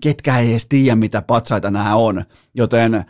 [0.01, 2.25] ketkä ei edes tiedä, mitä patsaita nämä on.
[2.55, 3.05] Joten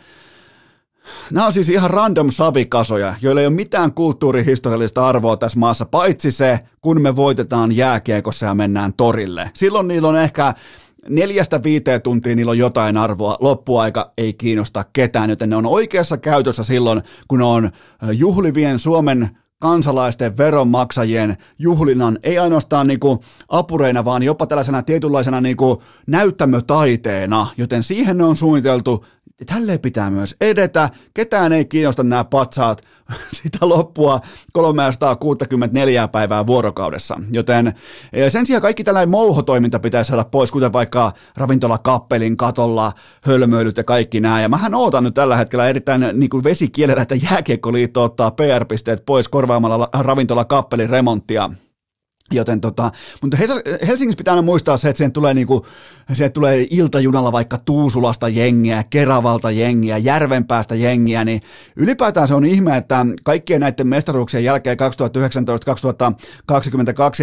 [1.31, 6.31] Nämä on siis ihan random savikasoja, joilla ei ole mitään kulttuurihistoriallista arvoa tässä maassa, paitsi
[6.31, 9.51] se, kun me voitetaan jääkiekossa ja mennään torille.
[9.53, 10.53] Silloin niillä on ehkä
[11.09, 16.17] neljästä viiteen tuntia niillä on jotain arvoa, loppuaika ei kiinnosta ketään, joten ne on oikeassa
[16.17, 17.71] käytössä silloin, kun on
[18.11, 19.29] juhlivien Suomen
[19.59, 23.19] kansalaisten veronmaksajien juhlinnan, ei ainoastaan niin kuin
[23.49, 25.77] apureina, vaan jopa tällaisena tietynlaisena niin kuin
[26.07, 29.05] näyttämötaiteena, joten siihen ne on suunniteltu.
[29.45, 30.89] Tälleen pitää myös edetä.
[31.13, 32.81] Ketään ei kiinnosta nämä patsaat
[33.41, 34.19] sitä loppua
[34.53, 37.21] 364 päivää vuorokaudessa.
[37.31, 37.67] Joten
[38.13, 42.91] eh, sen sijaan kaikki tällainen mouhotoiminta pitäisi saada pois, kuten vaikka ravintolakappelin katolla,
[43.21, 44.41] hölmöilyt ja kaikki nämä.
[44.41, 49.27] Ja mähän ootan nyt tällä hetkellä erittäin niin kuin vesikielellä, että Jääkiekkoliitto ottaa PR-pisteet pois
[49.27, 51.49] korvaamalla ravintolakappelin remonttia
[52.31, 53.37] Joten tota, mutta
[53.87, 55.65] Helsingissä pitää aina muistaa se, että siihen tulee, niinku,
[56.13, 61.41] siihen tulee iltajunalla vaikka Tuusulasta jengiä, Keravalta jengiä, Järvenpäästä jengiä, niin
[61.75, 64.83] ylipäätään se on ihme, että kaikkien näiden mestaruuksien jälkeen 2019-2022,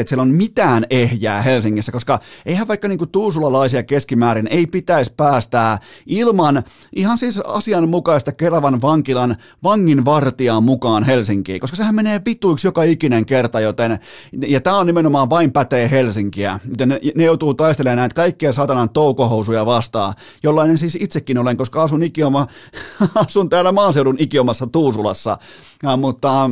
[0.00, 5.78] että siellä on mitään ehjää Helsingissä, koska eihän vaikka niinku tuusulalaisia keskimäärin ei pitäisi päästää
[6.07, 6.62] ilman
[6.96, 13.26] ihan siis asianmukaista Keravan vankilan vangin vartijaa mukaan Helsinkiin, koska sehän menee vituiksi joka ikinen
[13.26, 13.98] kerta, joten,
[14.46, 18.90] ja tämä on nimenomaan vain pätee Helsinkiä, joten ne, ne joutuu taistelemaan näitä kaikkia satanan
[18.90, 22.47] toukohousuja vastaan, jollainen siis itsekin olen, koska asun, ikioma,
[23.26, 25.38] asun täällä maaseudun ikiomassa Tuusulassa,
[25.82, 26.51] ja, mutta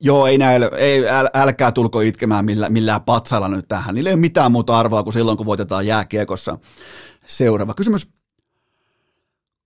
[0.00, 3.94] Joo, ei näillä, ei, äl, älkää tulko itkemään millä, millään patsalla nyt tähän.
[3.94, 6.58] Niillä ei ole mitään muuta arvoa kuin silloin, kun voitetaan jääkiekossa.
[7.26, 8.10] Seuraava kysymys.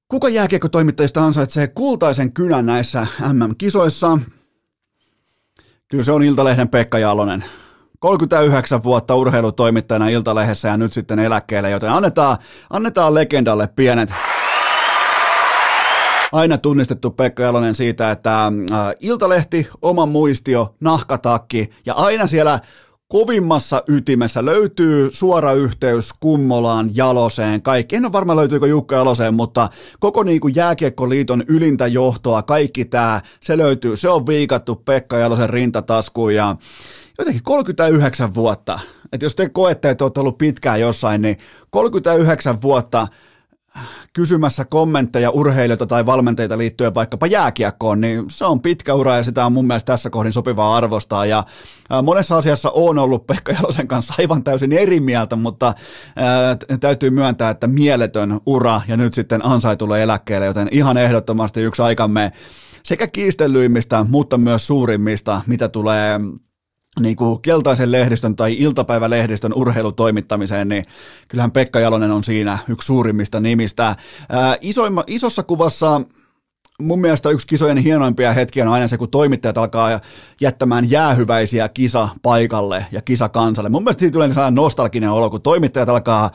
[0.09, 4.19] Kuka jääkiekkotoimittajista ansaitsee kultaisen kynän näissä MM-kisoissa?
[5.89, 7.45] Kyllä se on Iltalehden Pekka Jalonen.
[8.03, 12.37] 39 vuotta urheilutoimittajana Iltalehdessä ja nyt sitten eläkkeelle, joten annetaan,
[12.71, 14.13] annetaan legendalle pienet
[16.33, 18.53] aina tunnistettu Pekka Jalonen siitä, että äh,
[19.01, 22.61] Iltalehti, oma muistio, nahkatakki ja aina siellä
[23.09, 27.97] kovimmassa ytimessä löytyy suora yhteys Kummolaan, Jaloseen, kaikki.
[27.97, 29.69] En ole varma löytyykö Jukka Jaloseen, mutta
[30.01, 33.97] koko niin kuin Jääkiekkoliiton ylintä johtoa, kaikki tämä, se löytyy.
[33.97, 36.57] Se on viikattu Pekka Jalosen rintataskuun ja
[37.19, 38.81] jotenkin 39 vuotta.
[39.13, 41.37] Että jos te koette, että olette ollut pitkään jossain, niin
[41.71, 43.07] 39 vuotta–
[44.13, 49.47] kysymässä kommentteja urheilijoita tai valmenteita liittyen vaikkapa jääkiekkoon, niin se on pitkä ura ja sitä
[49.47, 51.27] on mun mielestä tässä kohdin sopivaa arvostaa.
[51.27, 51.45] Ja
[52.03, 55.75] monessa asiassa on ollut Pekka Jalosen kanssa aivan täysin eri mieltä, mutta
[56.81, 62.33] täytyy myöntää, että mieletön ura ja nyt sitten ansaitulle eläkkeelle, joten ihan ehdottomasti yksi aikamme
[62.83, 66.21] sekä kiistellyimmistä, mutta myös suurimmista, mitä tulee
[67.01, 70.85] niin kuin keltaisen lehdistön tai iltapäivälehdistön urheilutoimittamiseen, niin
[71.29, 73.97] kyllähän Pekka Jalonen on siinä yksi suurimmista nimistä.
[74.29, 76.01] Ää, isoimma, isossa kuvassa
[76.81, 80.01] mun mielestä yksi kisojen hienoimpia hetkiä on aina se, kun toimittajat alkaa
[80.41, 83.71] jättämään jäähyväisiä kisa paikalle ja kisa kansalle.
[83.71, 86.31] Mun mielestä siitä tulee sellainen nostalginen olo, kun toimittajat alkaa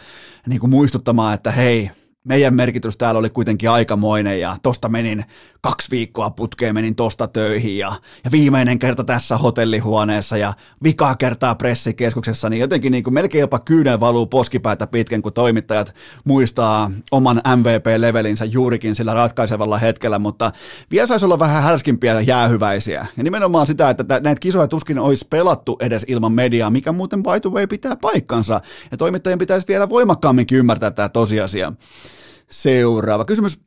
[0.48, 1.92] niin kuin muistuttamaan, että hei,
[2.28, 5.26] meidän merkitys täällä oli kuitenkin aikamoinen ja tosta menin
[5.62, 7.92] kaksi viikkoa putkeen, menin tosta töihin ja,
[8.24, 10.54] ja viimeinen kerta tässä hotellihuoneessa ja
[10.84, 15.96] vikaa kertaa pressikeskuksessa, niin jotenkin niin kuin melkein jopa kyynel valuu poskipäätä pitken, kun toimittajat
[16.24, 20.52] muistaa oman MVP-levelinsä juurikin sillä ratkaisevalla hetkellä, mutta
[20.92, 23.06] vielä saisi olla vähän härskimpiä jäähyväisiä.
[23.18, 27.40] Ja nimenomaan sitä, että näitä kisoja tuskin olisi pelattu edes ilman mediaa, mikä muuten by
[27.42, 28.62] the way pitää paikkansa.
[28.92, 31.74] Ja toimittajien pitäisi vielä voimakkaammin ymmärtää tämä tosiasia.
[32.52, 33.60] Seuraava kysymys.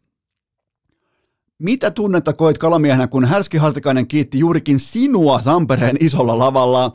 [1.58, 6.92] Mitä tunnetta koit kalamiehenä, kun Härski Hartikainen kiitti juurikin sinua Tampereen isolla lavalla?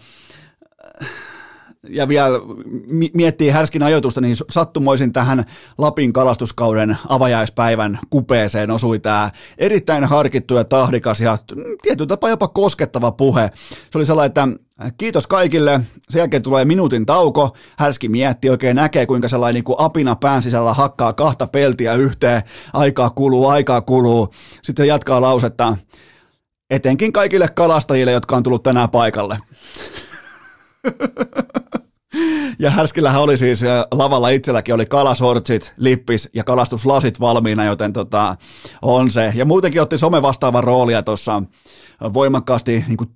[1.89, 2.39] Ja vielä
[3.13, 5.45] miettii härskin ajoitusta, niin sattumoisin tähän
[5.77, 11.37] Lapin kalastuskauden avajaispäivän kupeeseen osui tämä erittäin harkittu ja tahdikas ja
[11.81, 13.49] tietyllä tapaa jopa koskettava puhe.
[13.91, 14.47] Se oli sellainen, että
[14.97, 19.79] kiitos kaikille, sen jälkeen tulee minuutin tauko, härski mietti oikein näkee, kuinka sellainen niin kuin
[19.79, 22.41] apina pään sisällä hakkaa kahta peltiä yhteen,
[22.73, 24.33] aikaa kuluu, aikaa kuluu,
[24.63, 25.77] sitten se jatkaa lausetta,
[26.69, 29.37] etenkin kaikille kalastajille, jotka on tullut tänään paikalle.
[32.59, 38.35] Ja Härskillähän oli siis äh, lavalla itselläkin oli kalasortsit, lippis ja kalastuslasit valmiina, joten tota,
[38.81, 39.33] on se.
[39.35, 41.43] Ja muutenkin otti some vastaavan roolia tuossa
[42.13, 43.09] voimakkaasti niin kuin,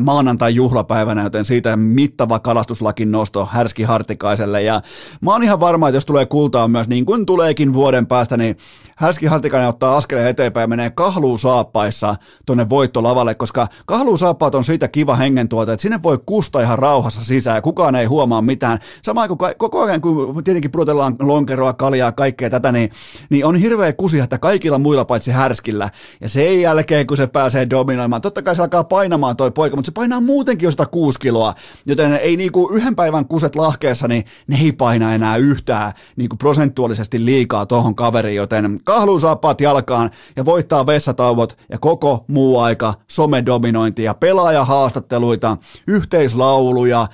[0.00, 4.62] maanantai-juhlapäivänä, joten siitä mittava kalastuslakin nosto Härski Hartikaiselle.
[4.62, 4.80] Ja
[5.20, 8.56] mä oon ihan varma, että jos tulee kultaa myös niin kuin tuleekin vuoden päästä, niin
[8.96, 12.16] Härski Hartikainen ottaa askeleen eteenpäin ja menee kahluusaappaissa
[12.46, 17.56] tuonne voittolavalle, koska kahluusaappaat on siitä kiva hengentuota, että sinne voi kusta ihan rauhassa sisään
[17.56, 18.78] ja kukaan ei huomaa mitään.
[19.02, 22.90] Samaan kuin koko ajan, kun tietenkin pudotellaan lonkeroa, kaljaa, kaikkea tätä, niin,
[23.30, 25.88] niin on hirveä kusi, että kaikilla muilla paitsi härskillä.
[26.20, 29.86] Ja sen jälkeen, kun se pääsee dominoimaan, totta kai se alkaa painamaan toi poika, mutta
[29.86, 31.54] se painaa muutenkin jo 106 kiloa,
[31.86, 37.24] joten ei niinku yhden päivän kuset lahkeessa, niin ne ei paina enää yhtään niinku prosentuaalisesti
[37.24, 45.56] liikaa tohon kaveriin, joten kahluusaappaat jalkaan ja voittaa vessatauot ja koko muu aika somedominointia, pelaajahaastatteluita,
[45.86, 47.06] yhteislauluja,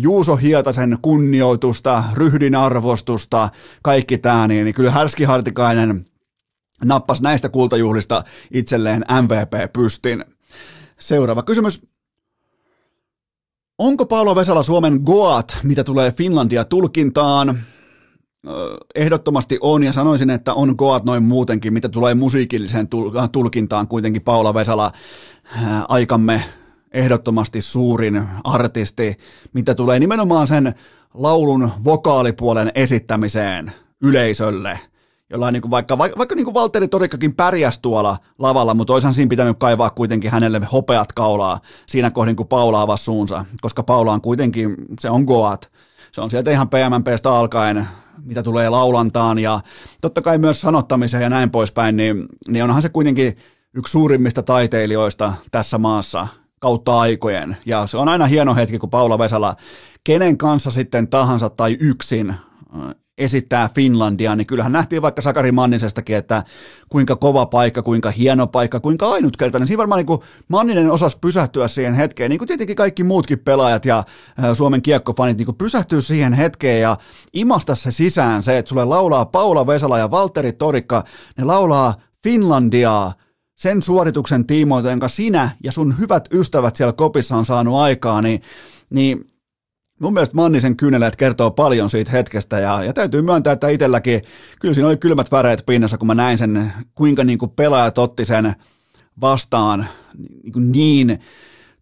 [0.00, 3.48] Juuso Hietasen kunnioitusta, ryhdin arvostusta,
[3.82, 6.06] kaikki tämä, niin, niin kyllä Härski Hartikainen
[6.84, 10.24] nappas näistä kultajuhlista itselleen MVP-pystin.
[10.98, 11.82] Seuraava kysymys.
[13.78, 17.60] Onko Paolo Vesala Suomen Goat, mitä tulee Finlandia tulkintaan?
[18.94, 22.88] Ehdottomasti on ja sanoisin, että on Goat noin muutenkin, mitä tulee musiikilliseen
[23.32, 24.92] tulkintaan kuitenkin Paula Vesala
[25.88, 26.44] aikamme
[26.92, 29.16] ehdottomasti suurin artisti,
[29.52, 30.74] mitä tulee nimenomaan sen
[31.14, 33.72] laulun vokaalipuolen esittämiseen
[34.02, 34.78] yleisölle–
[35.34, 39.28] jollain niin kuin vaikka, vaikka, niin kuin Valtteri Torikkakin pärjäsi tuolla lavalla, mutta olisihan siinä
[39.28, 44.20] pitänyt kaivaa kuitenkin hänelle hopeat kaulaa siinä kohdin, kun Paula avasi suunsa, koska Paula on
[44.20, 45.70] kuitenkin, se on Goat.
[46.12, 47.88] Se on sieltä ihan PMMPstä alkaen,
[48.24, 49.60] mitä tulee laulantaan ja
[50.02, 53.36] totta kai myös sanottamiseen ja näin poispäin, niin, niin onhan se kuitenkin
[53.74, 56.28] yksi suurimmista taiteilijoista tässä maassa
[56.60, 57.56] kautta aikojen.
[57.66, 59.54] Ja se on aina hieno hetki, kun Paula Vesala,
[60.04, 62.34] kenen kanssa sitten tahansa tai yksin
[63.18, 66.42] esittää Finlandia, niin kyllähän nähtiin vaikka Sakari Mannisestakin, että
[66.88, 69.66] kuinka kova paikka, kuinka hieno paikka, kuinka ainutkertainen.
[69.66, 73.84] Siinä varmaan niin kuin Manninen osasi pysähtyä siihen hetkeen, niin kuin tietenkin kaikki muutkin pelaajat
[73.84, 74.04] ja
[74.54, 76.96] Suomen kiekkofanit niin kuin pysähtyy siihen hetkeen ja
[77.32, 81.04] imasta se sisään se, että sulle laulaa Paula Vesala ja Valtteri Torikka,
[81.38, 83.12] ne laulaa Finlandiaa,
[83.56, 88.42] sen suorituksen tiimoilta, jonka sinä ja sun hyvät ystävät siellä kopissa on saanut aikaa, niin,
[88.90, 89.33] niin
[90.00, 94.22] mun mielestä Mannisen kyyneleet kertoo paljon siitä hetkestä ja, ja täytyy myöntää, että itselläkin
[94.60, 98.24] kyllä siinä oli kylmät väreet pinnassa, kun mä näin sen, kuinka niin kuin pelaajat otti
[98.24, 98.54] sen
[99.20, 99.86] vastaan
[100.18, 101.20] niin, kuin niin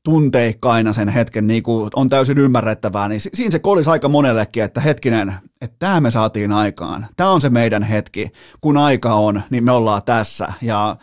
[0.03, 4.81] tunteikkaina sen hetken, niin kuin on täysin ymmärrettävää, niin siinä se kolisi aika monellekin, että
[4.81, 9.65] hetkinen, että tämä me saatiin aikaan, tämä on se meidän hetki, kun aika on, niin
[9.65, 10.53] me ollaan tässä.
[10.63, 10.97] Ja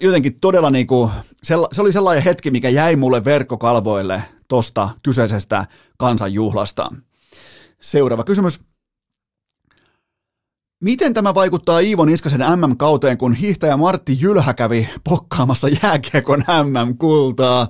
[0.00, 1.10] jotenkin todella niin kuin,
[1.42, 4.22] se oli sellainen hetki, mikä jäi mulle verkkokalvoille
[4.54, 5.66] tosta kyseisestä
[5.98, 6.88] kansanjuhlasta.
[7.80, 8.60] Seuraava kysymys.
[10.82, 17.68] Miten tämä vaikuttaa Iivo Niskasen MM-kauteen, kun hiihtäjä Martti Jylhä kävi pokkaamassa jääkiekon MM-kultaa?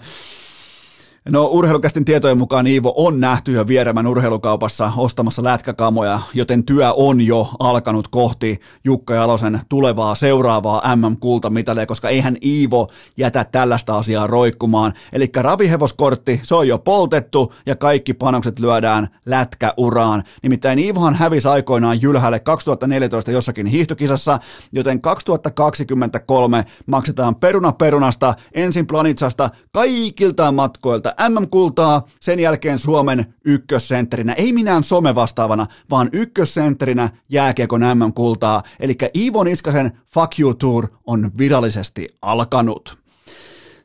[1.30, 7.20] No urheilukästin tietojen mukaan Iivo on nähty jo vieremän urheilukaupassa ostamassa lätkäkamoja, joten työ on
[7.20, 14.92] jo alkanut kohti Jukka Jalosen tulevaa seuraavaa MM-kultamitalia, koska eihän Iivo jätä tällaista asiaa roikkumaan.
[15.12, 20.22] Eli ravihevoskortti, se on jo poltettu ja kaikki panokset lyödään lätkäuraan.
[20.42, 24.38] Nimittäin Iivohan hävisi aikoinaan Jylhälle 2014 jossakin hiihtokisassa,
[24.72, 34.52] joten 2023 maksetaan peruna perunasta, ensin Planitsasta, kaikilta matkoilta MM-kultaa, sen jälkeen Suomen ykkössentterinä, ei
[34.52, 42.98] minään somevastaavana, vaan ykkössentterinä jääkiekon MM-kultaa, eli Iivo Niskasen Fuck You Tour on virallisesti alkanut.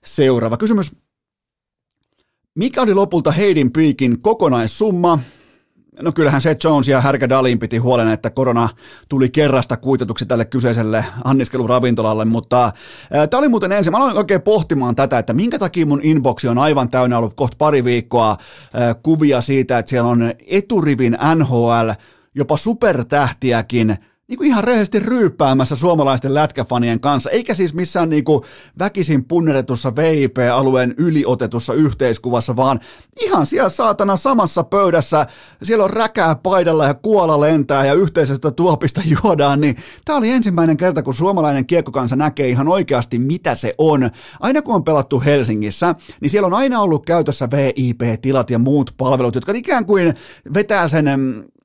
[0.06, 0.92] Seuraava kysymys.
[2.56, 5.20] Mikä oli lopulta Heidin Piikin kokonaissumma?
[6.02, 8.70] No kyllähän se Jones ja Härkä Dalin piti huolen, että korona
[9.10, 12.72] tuli kerrasta kuitetuksi tälle kyseiselle anniskeluravintolalle, mutta
[13.30, 16.58] tämä oli muuten ensin, mä aloin oikein pohtimaan tätä, että minkä takia mun inboxi on
[16.58, 18.38] aivan täynnä ollut kohta pari viikkoa
[18.74, 21.90] ää, kuvia siitä, että siellä on eturivin NHL,
[22.36, 23.98] jopa supertähtiäkin
[24.30, 28.42] niin kuin ihan rehellisesti ryyppäämässä suomalaisten lätkäfanien kanssa, eikä siis missään niin kuin
[28.80, 32.80] väkisin punneretussa VIP-alueen yliotetussa yhteiskuvassa, vaan
[33.22, 35.28] ihan siellä saatana samassa pöydässä,
[35.64, 39.76] siellä on räkää paidalla ja kuola lentää ja yhteisestä tuopista juodaan, niin
[40.06, 44.10] tämä oli ensimmäinen kerta, kun suomalainen kiekkokansa näkee ihan oikeasti, mitä se on.
[44.40, 49.36] Aina kun on pelattu Helsingissä, niin siellä on aina ollut käytössä VIP-tilat ja muut palvelut,
[49.36, 50.14] jotka ikään kuin
[50.54, 51.08] vetää sen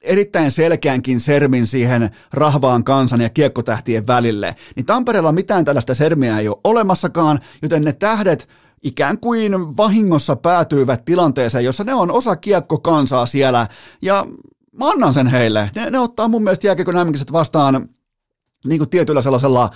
[0.04, 6.48] erittäin selkeänkin sermin siihen rahvaan kansan ja kiekkotähtien välille, niin Tampereella mitään tällaista sermiä ei
[6.48, 8.48] ole olemassakaan, joten ne tähdet
[8.82, 13.66] ikään kuin vahingossa päätyivät tilanteeseen, jossa ne on osa kiekkokansaa siellä,
[14.02, 14.26] ja
[14.78, 15.70] mä annan sen heille.
[15.74, 16.94] Ne, ne ottaa mun mielestä jääkiekon
[17.32, 17.88] vastaan
[18.64, 19.70] niin kuin tietyllä sellaisella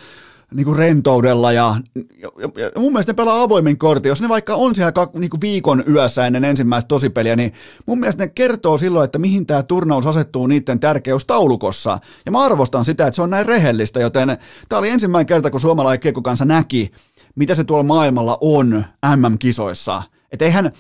[0.54, 4.08] niin kuin rentoudella ja, ja, ja mun mielestä ne pelaa avoimin kortin.
[4.08, 7.52] Jos ne vaikka on siellä ka, niin kuin viikon yössä ennen ensimmäistä tosipeliä, niin
[7.86, 11.98] mun mielestä ne kertoo silloin, että mihin tämä turnaus asettuu niiden tärkeystaulukossa.
[12.26, 14.38] Ja mä arvostan sitä, että se on näin rehellistä, joten
[14.68, 16.90] tämä oli ensimmäinen kerta, kun suomalainen kanssa näki,
[17.34, 18.84] mitä se tuolla maailmalla on
[19.16, 20.02] MM-kisoissa.
[20.32, 20.72] Että eihän,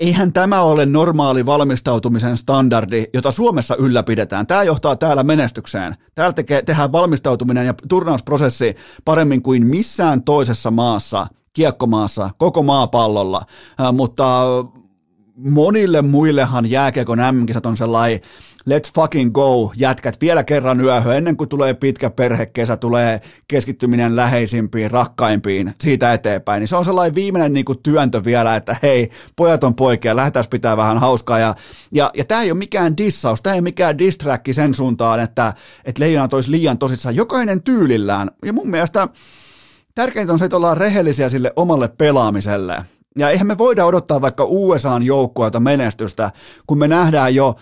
[0.00, 4.46] eihän tämä ole normaali valmistautumisen standardi, jota Suomessa ylläpidetään.
[4.46, 5.96] Tämä johtaa täällä menestykseen.
[6.14, 13.42] Täällä tekee, tehdään valmistautuminen ja turnausprosessi paremmin kuin missään toisessa maassa, kiekkomaassa, koko maapallolla.
[13.92, 14.44] Mutta
[15.38, 18.20] monille muillehan jääkiekon M-kisat on sellainen
[18.68, 24.90] let's fucking go, jätkät vielä kerran yöhön, ennen kuin tulee pitkä perhekesä, tulee keskittyminen läheisimpiin,
[24.90, 26.60] rakkaimpiin, siitä eteenpäin.
[26.60, 30.44] Niin se on sellainen viimeinen niin kuin työntö vielä, että hei, pojat on poikia, lähdetään
[30.50, 31.38] pitää vähän hauskaa.
[31.38, 31.54] Ja,
[31.92, 35.54] ja, ja tämä ei ole mikään dissaus, tämä ei ole mikään disträkki sen suuntaan, että,
[35.84, 38.30] että leijonat olisi liian tosissaan, jokainen tyylillään.
[38.44, 39.08] Ja mun mielestä
[39.94, 42.84] tärkeintä on se, että ollaan rehellisiä sille omalle pelaamiselle.
[43.18, 46.30] Ja eihän me voida odottaa vaikka USAn joukkueelta menestystä,
[46.66, 47.54] kun me nähdään jo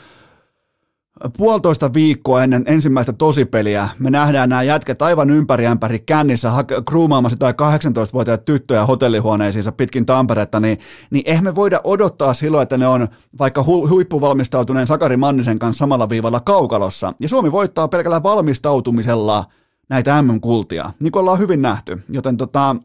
[1.36, 6.52] puolitoista viikkoa ennen ensimmäistä tosipeliä me nähdään nämä jätket aivan ympäri ämpäri kännissä
[6.88, 10.78] kruumaamassa tai 18-vuotiaita tyttöjä hotellihuoneisiinsa pitkin Tamperetta, niin,
[11.10, 15.78] niin eihän me voida odottaa silloin, että ne on vaikka hu- huippuvalmistautuneen Sakari Mannisen kanssa
[15.78, 17.12] samalla viivalla kaukalossa.
[17.20, 19.44] Ja Suomi voittaa pelkällä valmistautumisella
[19.88, 22.02] näitä MM-kultia, niin kuin ollaan hyvin nähty.
[22.08, 22.76] Joten tota,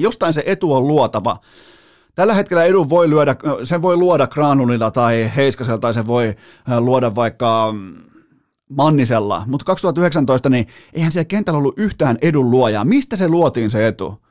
[0.00, 1.36] jostain se etu on luotava.
[2.14, 6.26] Tällä hetkellä edun voi lyödä, sen voi luoda Granulilla tai Heiskasella tai sen voi
[6.70, 7.94] äh, luoda vaikka mm,
[8.68, 12.84] Mannisella, mutta 2019 niin eihän siellä kentällä ollut yhtään edun luojaa.
[12.84, 14.22] Mistä se luotiin se etu?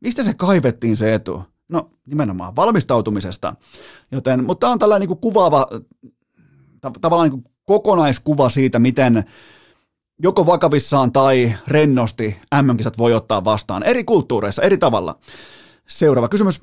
[0.00, 1.42] Mistä se kaivettiin se etu?
[1.68, 3.54] No nimenomaan valmistautumisesta.
[4.12, 5.66] Joten, mutta tämä on tällainen niin kuvaava
[7.00, 9.24] tavallaan niin kokonaiskuva siitä, miten
[10.22, 15.14] joko vakavissaan tai rennosti MM-kisat voi ottaa vastaan eri kulttuureissa, eri tavalla.
[15.86, 16.60] Seuraava kysymys.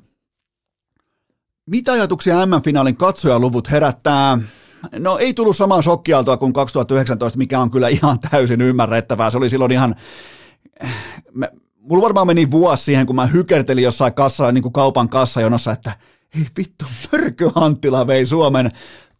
[1.71, 4.37] Mitä ajatuksia MM-finaalin katsojaluvut herättää?
[4.99, 9.29] No ei tullut samaa shokkialtoa kuin 2019, mikä on kyllä ihan täysin ymmärrettävää.
[9.29, 9.95] Se oli silloin ihan...
[11.33, 11.47] Mä,
[11.79, 15.91] mulla varmaan meni vuosi siihen, kun mä hykertelin jossain kassa, niin kuin kaupan kassajonossa, että
[16.35, 18.71] ei vittu, Mörkö Anttila vei Suomen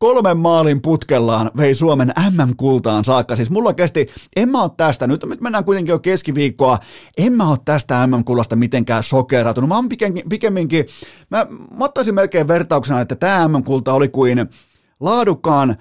[0.02, 3.36] kolmen maalin putkellaan vei Suomen MM-kultaan saakka.
[3.36, 6.78] Siis mulla kesti, en mä ole tästä, nyt, mennään kuitenkin jo keskiviikkoa,
[7.18, 9.68] en mä ole tästä MM-kullasta mitenkään sokeratunut.
[9.68, 9.89] Mä oon
[10.30, 10.86] pikemminkin,
[11.30, 11.47] mä,
[11.78, 14.49] mä ottaisin melkein vertauksena, että tämä MM-kulta oli kuin
[14.99, 15.76] laadukkaan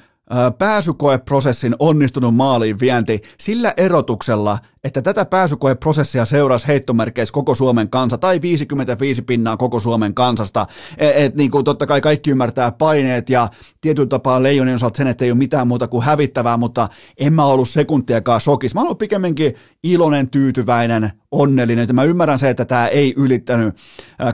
[0.59, 8.41] pääsykoeprosessin onnistunut maaliin vienti sillä erotuksella, että tätä pääsykoeprosessia seurasi heittomerkeissä koko Suomen kansa tai
[8.43, 10.67] 55 pinnaa koko Suomen kansasta.
[10.99, 13.49] Et, et, niin kuin totta kai kaikki ymmärtää paineet ja
[13.81, 17.45] tietyllä tapaa Leijonin osalta sen, että ei ole mitään muuta kuin hävittävää, mutta en mä
[17.45, 18.81] ollut sekuntiakaan shokissa.
[18.81, 19.55] Mä olen pikemminkin
[19.85, 21.89] iloinen, tyytyväinen, onnellinen.
[21.93, 23.75] Mä ymmärrän se, että tämä ei ylittänyt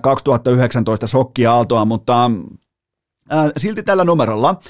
[0.03, 2.31] 2019 shokkia aaltoa, mutta
[3.57, 4.61] silti tällä numerolla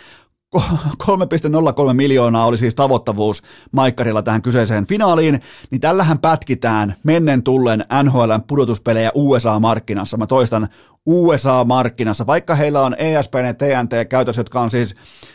[0.56, 3.42] 3,03 miljoonaa oli siis tavoittavuus
[3.72, 5.40] Maikkarilla tähän kyseiseen finaaliin,
[5.70, 10.16] niin tällähän pätkitään mennen tullen NHLn pudotuspelejä USA-markkinassa.
[10.16, 10.68] Mä toistan
[11.06, 14.94] USA-markkinassa, vaikka heillä on ESPN ja TNT käytössä, jotka on siis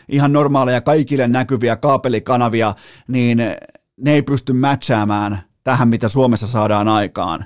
[0.09, 2.73] ihan normaaleja kaikille näkyviä kaapelikanavia,
[3.07, 3.37] niin
[3.97, 7.45] ne ei pysty matchaamaan tähän, mitä Suomessa saadaan aikaan.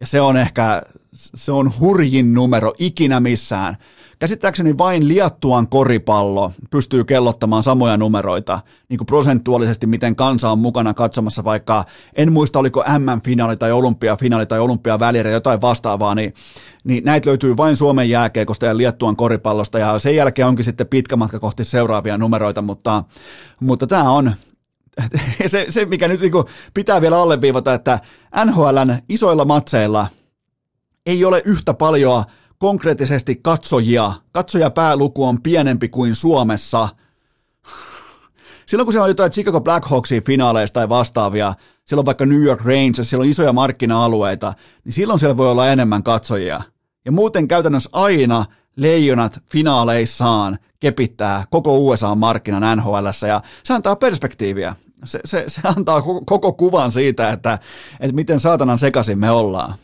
[0.00, 0.82] Ja se on ehkä,
[1.16, 3.76] se on hurjin numero ikinä missään.
[4.18, 10.94] Käsittääkseni vain Liattuan koripallo pystyy kellottamaan samoja numeroita, niin kuin prosentuaalisesti, miten kansa on mukana
[10.94, 11.84] katsomassa, vaikka
[12.16, 16.34] en muista, oliko MM-finaali tai olympiafinaali tai olympiavälierä jotain vastaavaa, niin,
[16.84, 21.16] niin näitä löytyy vain Suomen jääkeikosta ja Liettuan koripallosta, ja sen jälkeen onkin sitten pitkä
[21.16, 23.04] matka kohti seuraavia numeroita, mutta,
[23.60, 24.32] mutta tämä on,
[25.46, 26.32] se, se, mikä nyt niin
[26.74, 28.00] pitää vielä alleviivata, että
[28.44, 30.06] NHLn isoilla matseilla
[31.06, 32.24] ei ole yhtä paljon
[32.58, 36.88] konkreettisesti katsojia, katsojapääluku on pienempi kuin Suomessa.
[38.66, 41.54] Silloin kun siellä on jotain Chicago Blackhawksin finaaleista tai vastaavia,
[41.84, 44.52] siellä on vaikka New York Rangers, siellä on isoja markkina-alueita,
[44.84, 46.60] niin silloin siellä voi olla enemmän katsojia.
[47.04, 48.44] Ja muuten käytännössä aina
[48.76, 54.76] leijonat finaaleissaan kepittää koko USA-markkinan NHL, ja se antaa perspektiiviä.
[55.04, 57.58] Se, se, se antaa koko kuvan siitä, että,
[58.00, 59.74] että miten saatanan sekaisin me ollaan.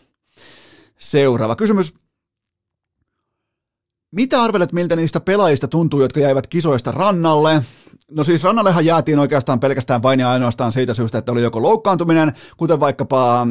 [1.03, 1.95] Seuraava kysymys.
[4.13, 7.63] Mitä arvelet, miltä niistä pelaajista tuntuu, jotka jäivät kisoista rannalle?
[8.17, 12.33] No siis rannallehan jäätiin oikeastaan pelkästään vain ja ainoastaan siitä syystä, että oli joko loukkaantuminen,
[12.57, 13.47] kuten vaikkapa äh,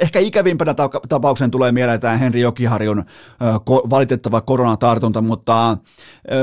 [0.00, 0.74] ehkä ikävimpänä
[1.08, 3.06] tapauksen tulee mieleen tämä Henri Jokiharjun äh,
[3.66, 5.76] valitettava koronatartunta, mutta äh,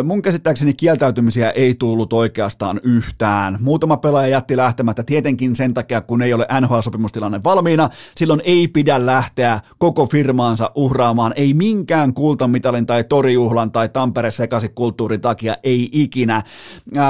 [0.04, 3.58] mun käsittääkseni kieltäytymisiä ei tullut oikeastaan yhtään.
[3.62, 7.90] Muutama pelaaja jätti lähtemättä tietenkin sen takia, kun ei ole NHL-sopimustilanne valmiina.
[8.16, 14.76] Silloin ei pidä lähteä koko firmaansa uhraamaan, ei minkään kultamitalin tai torijuhlan tai Tampere sekaisin
[14.76, 16.44] kulttuurin takia, ei ikinä.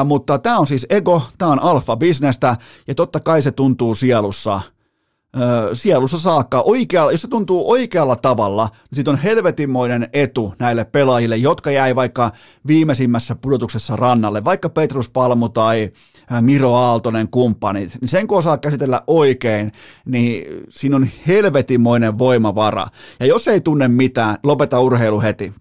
[0.05, 2.55] mutta tämä on siis ego, tämä on alfa-bisnestä
[2.87, 4.61] ja totta kai se tuntuu sielussa
[5.73, 6.61] sielussa saakka.
[6.61, 11.95] Oikealla, jos se tuntuu oikealla tavalla, niin siitä on helvetinmoinen etu näille pelaajille, jotka jäi
[11.95, 12.31] vaikka
[12.67, 15.91] viimeisimmässä pudotuksessa rannalle, vaikka Petrus Palmu tai
[16.41, 19.71] Miro Aaltonen kumppanit, niin sen kun osaa käsitellä oikein,
[20.05, 22.87] niin siinä on helvetinmoinen voimavara.
[23.19, 25.53] Ja jos ei tunne mitään, lopeta urheilu heti.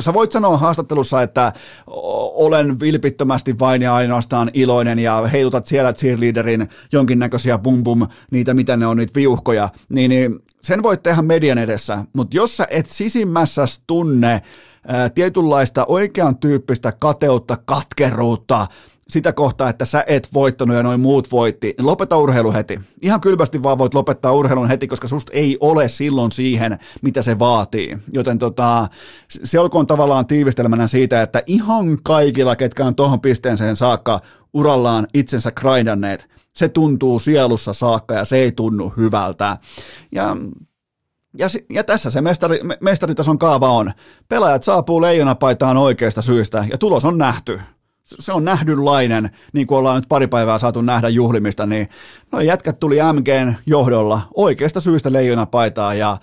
[0.00, 1.52] Sä voit sanoa haastattelussa, että
[2.34, 8.76] olen vilpittömästi vain ja ainoastaan iloinen ja heilutat siellä cheerleaderin jonkinnäköisiä bum bum, niitä mitä
[8.76, 12.86] ne on, niitä viuhkoja, niin, niin sen voit tehdä median edessä, mutta jos sä et
[12.86, 14.42] sisimmässä tunne
[14.86, 18.66] ää, tietynlaista oikean tyyppistä kateutta, katkeruutta,
[19.08, 22.80] sitä kohtaa, että sä et voittanut ja noin muut voitti, niin lopeta urheilu heti.
[23.02, 27.38] Ihan kylmästi vaan voit lopettaa urheilun heti, koska susta ei ole silloin siihen, mitä se
[27.38, 27.98] vaatii.
[28.12, 28.88] Joten tota,
[29.28, 34.20] se olkoon tavallaan tiivistelmänä siitä, että ihan kaikilla, ketkä on tuohon pisteeseen saakka
[34.54, 39.56] urallaan itsensä grindanneet, se tuntuu sielussa saakka ja se ei tunnu hyvältä.
[40.12, 40.36] Ja
[41.38, 43.92] ja, ja tässä se mestari, mestaritason kaava on.
[44.28, 47.60] Pelaajat saapuu leijonapaitaan oikeista syistä ja tulos on nähty
[48.06, 51.88] se on nähdynlainen, niin kuin ollaan nyt pari päivää saatu nähdä juhlimista, niin
[52.32, 56.18] no jätkät tuli MGn johdolla oikeasta syystä leijona paitaa ja,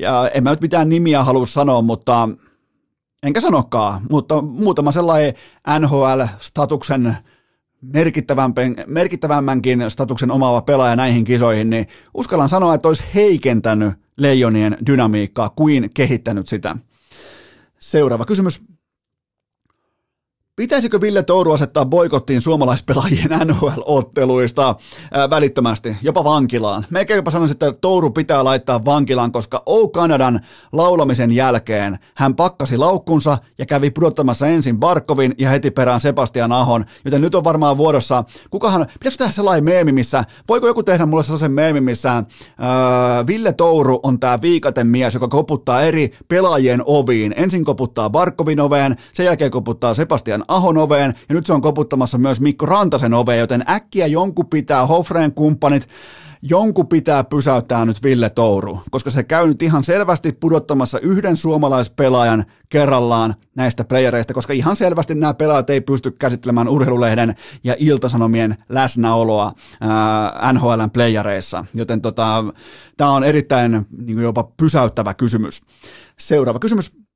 [0.00, 2.28] ja en mä nyt mitään nimiä halua sanoa, mutta
[3.22, 5.34] enkä sanokaan, mutta muutama sellainen
[5.80, 7.16] NHL-statuksen
[8.86, 15.90] merkittävämmänkin statuksen omaava pelaaja näihin kisoihin, niin uskallan sanoa, että olisi heikentänyt leijonien dynamiikkaa kuin
[15.94, 16.76] kehittänyt sitä.
[17.80, 18.62] Seuraava kysymys.
[20.58, 24.74] Pitäisikö Ville Touru asettaa boikottiin suomalaispelaajien NHL-otteluista
[25.12, 26.86] ää, välittömästi, jopa vankilaan?
[26.90, 30.40] Meikä jopa sanoisin, että Touru pitää laittaa vankilaan, koska O Kanadan
[30.72, 36.84] laulamisen jälkeen hän pakkasi laukkunsa ja kävi pudottamassa ensin Barkovin ja heti perään Sebastian Ahon,
[37.04, 41.22] joten nyt on varmaan vuorossa, kukahan, pitäisikö tehdä sellainen meemi, missä, voiko joku tehdä mulle
[41.22, 42.24] sellaisen meemi, missä
[42.58, 47.34] ää, Ville Touru on tämä viikaten mies, joka koputtaa eri pelaajien oviin.
[47.36, 52.18] Ensin koputtaa Barkovin oveen, sen jälkeen koputtaa Sebastian Ahon oveen ja nyt se on koputtamassa
[52.18, 55.88] myös Mikko Rantasen oveen, joten äkkiä jonkun pitää Hofreen kumppanit
[56.42, 62.44] jonkun pitää pysäyttää nyt Ville Touru, koska se käy nyt ihan selvästi pudottamassa yhden suomalaispelaajan
[62.68, 67.34] kerrallaan näistä playereista, koska ihan selvästi nämä pelaajat ei pysty käsittelemään urheilulehden
[67.64, 72.44] ja iltasanomien läsnäoloa ää, NHLn playereissa, joten tota,
[72.96, 75.62] tämä on erittäin niin jopa pysäyttävä kysymys.
[76.18, 77.07] Seuraava kysymys.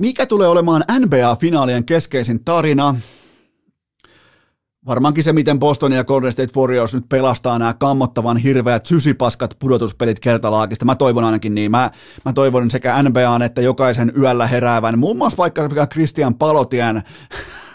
[0.00, 2.96] Mikä tulee olemaan NBA-finaalien keskeisin tarina?
[4.86, 10.20] Varmaankin se, miten Boston ja Golden State Warriors nyt pelastaa nämä kammottavan hirveät sysipaskat pudotuspelit
[10.20, 10.84] kertalaakista.
[10.84, 11.70] Mä toivon ainakin niin.
[11.70, 11.90] Mä,
[12.24, 17.02] mä toivon sekä NBAn että jokaisen yöllä heräävän, muun muassa vaikka Christian Palotien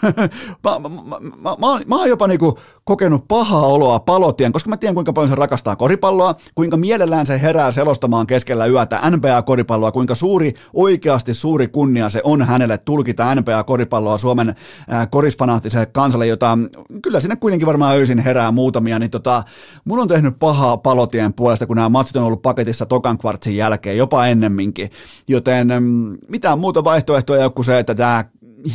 [0.64, 4.94] mä, mä, mä, mä, mä, oon jopa niinku kokenut pahaa oloa palotien, koska mä tiedän
[4.94, 10.52] kuinka paljon se rakastaa koripalloa, kuinka mielellään se herää selostamaan keskellä yötä NBA-koripalloa, kuinka suuri,
[10.72, 14.54] oikeasti suuri kunnia se on hänelle tulkita NBA-koripalloa Suomen
[15.10, 16.58] korisfanaattiselle kansalle, jota
[17.02, 19.42] kyllä sinne kuitenkin varmaan öisin herää muutamia, niin tota,
[19.84, 23.96] mun on tehnyt pahaa palotien puolesta, kun nämä matsit on ollut paketissa tokan kvartsin jälkeen,
[23.96, 24.90] jopa ennemminkin,
[25.28, 28.24] joten mm, mitään muuta vaihtoehtoja ei ole kuin se, että tämä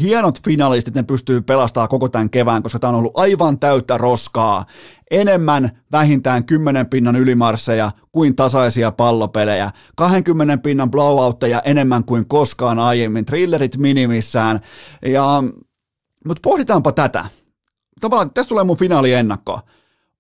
[0.02, 4.66] hienot finalistit, ne pystyy pelastamaan koko tämän kevään, koska tämä on ollut aivan täyttä roskaa.
[5.12, 9.72] Enemmän vähintään 10 pinnan ylimarsseja kuin tasaisia pallopelejä.
[9.96, 13.26] 20 pinnan blowoutteja enemmän kuin koskaan aiemmin.
[13.26, 14.60] Thrillerit minimissään.
[15.06, 15.44] Ja,
[16.28, 17.26] mutta pohditaanpa tätä.
[18.02, 19.60] Tavallaan tästä tulee mun finaaliennakko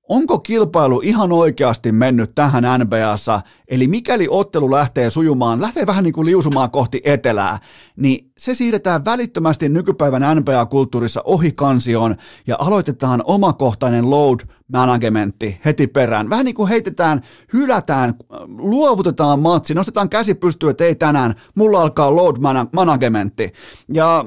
[0.09, 6.13] onko kilpailu ihan oikeasti mennyt tähän NBAssa, eli mikäli ottelu lähtee sujumaan, lähtee vähän niin
[6.13, 7.59] kuin liusumaan kohti etelää,
[7.95, 12.15] niin se siirretään välittömästi nykypäivän NBA-kulttuurissa ohi kansioon
[12.47, 16.29] ja aloitetaan omakohtainen load managementti heti perään.
[16.29, 17.21] Vähän niin kuin heitetään,
[17.53, 18.13] hylätään,
[18.47, 22.37] luovutetaan matsi, nostetaan käsi pystyyn, että ei tänään, mulla alkaa load
[22.73, 23.51] managementti.
[23.93, 24.25] Ja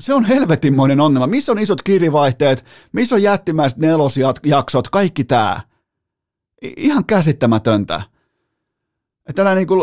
[0.00, 1.26] se on helvetinmoinen ongelma.
[1.26, 5.60] Missä on isot kirjivaihteet, missä on jättimäiset nelosjaksot, kaikki tämä.
[6.76, 8.02] Ihan käsittämätöntä.
[9.34, 9.78] Tällainen niin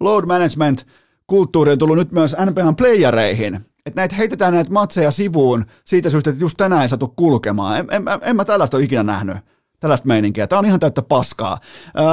[0.00, 0.86] load management
[1.26, 3.54] kulttuuri on tullut nyt myös NBAn playereihin.
[3.86, 7.78] Että näitä heitetään näitä matseja sivuun siitä syystä, että just tänään ei saatu kulkemaan.
[7.78, 9.36] En, en, en mä tällaista ole ikinä nähnyt,
[9.80, 10.46] tällaista meininkiä.
[10.46, 11.58] Tämä on ihan täyttä paskaa.
[11.98, 12.04] Öö,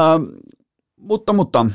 [0.99, 1.65] mutta, mutta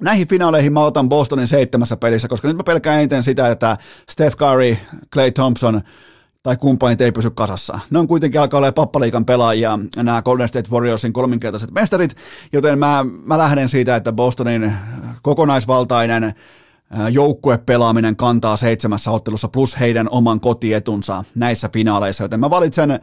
[0.00, 3.76] näihin finaaleihin mä otan Bostonin seitsemässä pelissä, koska nyt mä pelkään eniten sitä, että
[4.10, 4.76] Steph Curry,
[5.12, 5.80] Clay Thompson
[6.42, 7.78] tai kumppanit ei pysy kasassa.
[7.90, 12.16] Ne on kuitenkin alkaa olla pappaliikan pelaajia, nämä Golden State Warriorsin kolminkertaiset mestarit,
[12.52, 14.72] joten mä, mä lähden siitä, että Bostonin
[15.22, 16.34] kokonaisvaltainen
[17.10, 23.00] joukkuepelaaminen kantaa seitsemässä ottelussa plus heidän oman kotietunsa näissä finaaleissa, joten mä valitsen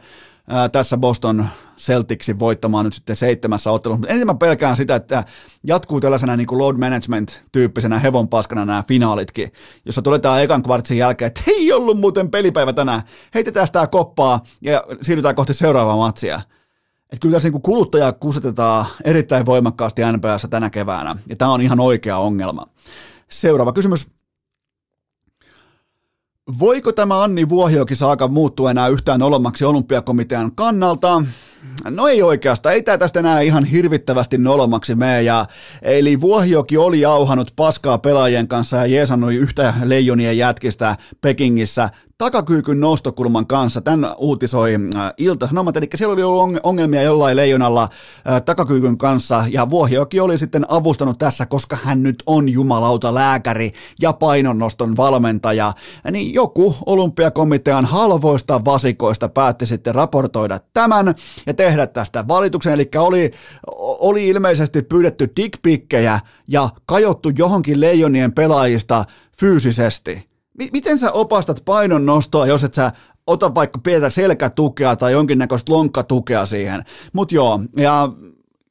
[0.48, 3.98] ää, tässä Boston Celticsin voittamaan nyt sitten seitsemässä ottelussa.
[3.98, 5.24] Mutta ensin mä pelkään sitä, että
[5.64, 9.52] jatkuu tällaisena niin kuin load management-tyyppisenä hevonpaskana nämä finaalitkin,
[9.84, 13.02] jossa todetaan ekan kvartsin jälkeen, että ei ollut muuten pelipäivä tänään,
[13.34, 16.40] heitetään sitä koppaa ja siirrytään kohti seuraavaa matsia.
[17.12, 21.80] Että kyllä tässä niin kuluttajaa kusetetaan erittäin voimakkaasti NPS tänä keväänä, ja tämä on ihan
[21.80, 22.66] oikea ongelma.
[23.30, 24.15] Seuraava kysymys.
[26.58, 31.22] Voiko tämä Anni Vuohioki saaka muuttua enää yhtään nolommaksi olympiakomitean kannalta?
[31.90, 35.22] No ei oikeastaan, ei tämä tästä enää ihan hirvittävästi nolomaksi mene.
[35.22, 35.46] Ja,
[35.82, 41.88] eli Vuohioki oli jauhanut paskaa pelaajien kanssa ja jeesannut yhtä leijonien jätkistä Pekingissä
[42.18, 43.80] takakyykyn nostokulman kanssa.
[43.80, 49.70] Tän uutisoi äh, Ilta-Sanomat, eli siellä oli ollut ongelmia jollain leijonalla äh, takakyykyn kanssa, ja
[49.70, 55.72] Vuohioki oli sitten avustanut tässä, koska hän nyt on jumalauta lääkäri ja painonnoston valmentaja.
[56.10, 61.14] Niin joku olympiakomitean halvoista vasikoista päätti sitten raportoida tämän
[61.46, 63.30] ja tehdä tästä valituksen, eli oli,
[63.76, 69.04] oli ilmeisesti pyydetty dickpikkejä ja kajottu johonkin leijonien pelaajista
[69.38, 70.35] fyysisesti
[70.72, 72.92] miten sä opastat painon nostoa, jos et sä
[73.26, 76.84] ota vaikka pientä selkätukea tai jonkinnäköistä lonkkatukea siihen.
[77.12, 78.08] Mutta joo, ja,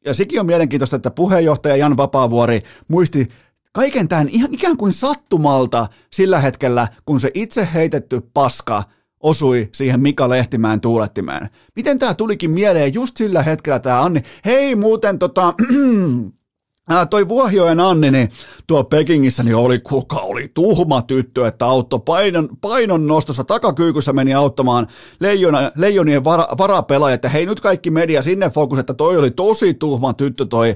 [0.06, 3.28] ja sekin on mielenkiintoista, että puheenjohtaja Jan Vapaavuori muisti
[3.72, 8.84] kaiken tämän ihan ikään kuin sattumalta sillä hetkellä, kun se itse heitetty paska
[9.20, 11.50] osui siihen Mika Lehtimään tuulettimeen.
[11.76, 14.22] Miten tämä tulikin mieleen just sillä hetkellä tämä Anni?
[14.46, 15.54] Hei muuten tota,
[16.90, 18.30] Ää, toi Vuohioen Anni, niin
[18.68, 24.34] tuo Pekingissä, niin oli, kuka oli tuhma tyttö, että auttoi painon, painon nostossa takakyykyssä meni
[24.34, 24.88] auttamaan
[25.20, 29.74] leijona, leijonien vara, varapelaajat, että hei nyt kaikki media sinne fokus, että toi oli tosi
[29.74, 30.76] tuhma tyttö toi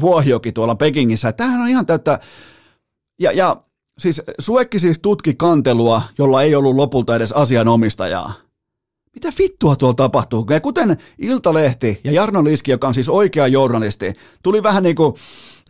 [0.00, 1.32] Vuohioki tuolla Pekingissä.
[1.32, 2.20] Tämähän on ihan täyttä,
[3.20, 3.62] ja, ja
[3.98, 8.45] siis Suekki siis tutki kantelua, jolla ei ollut lopulta edes asianomistajaa.
[9.16, 10.46] Mitä vittua tuolla tapahtuu?
[10.50, 14.12] Ja kuten Iltalehti ja Jarno Liski, joka on siis oikea journalisti,
[14.42, 15.14] tuli vähän niin kuin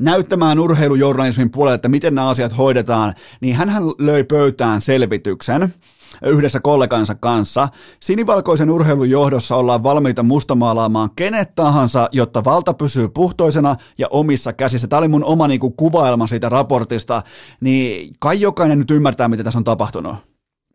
[0.01, 3.69] näyttämään urheilujournalismin puolelle, että miten nämä asiat hoidetaan, niin hän
[3.99, 5.75] löi pöytään selvityksen
[6.23, 7.69] yhdessä kollegansa kanssa.
[8.01, 14.89] Sinivalkoisen urheilun johdossa ollaan valmiita mustamaalaamaan kenet tahansa, jotta valta pysyy puhtoisena ja omissa käsissä.
[14.89, 17.23] Tämä oli mun oma niin kuin, kuvailma siitä raportista,
[17.61, 20.17] niin kai jokainen nyt ymmärtää, mitä tässä on tapahtunut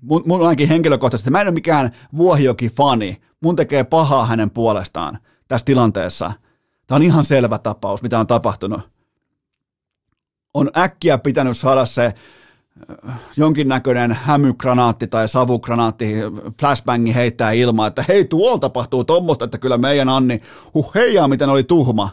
[0.02, 5.18] mun, mun ainakin henkilökohtaisesti, mä en ole mikään Vuohioki-fani, mun tekee pahaa hänen puolestaan
[5.48, 6.34] tässä tilanteessa.
[6.88, 8.82] Tämä on ihan selvä tapaus, mitä on tapahtunut.
[10.54, 16.14] On äkkiä pitänyt saada se äh, jonkinnäköinen hämykranaatti tai savukranaatti,
[16.60, 20.42] flashbangi heittää ilmaa, että hei tuolla tapahtuu tuommoista, että kyllä meidän Anni,
[20.74, 22.10] huh heijaa miten oli tuhma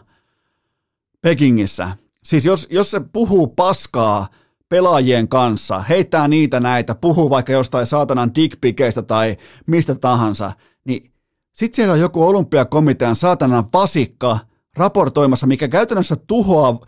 [1.21, 1.91] Pekingissä.
[2.23, 4.27] Siis jos, jos se puhuu paskaa
[4.69, 9.37] pelaajien kanssa, heittää niitä näitä, puhuu vaikka jostain saatanan dickpikeistä tai
[9.67, 10.51] mistä tahansa,
[10.85, 11.11] niin
[11.53, 14.39] sitten siellä on joku olympiakomitean saatanan vasikka
[14.77, 16.79] raportoimassa, mikä käytännössä tuhoaa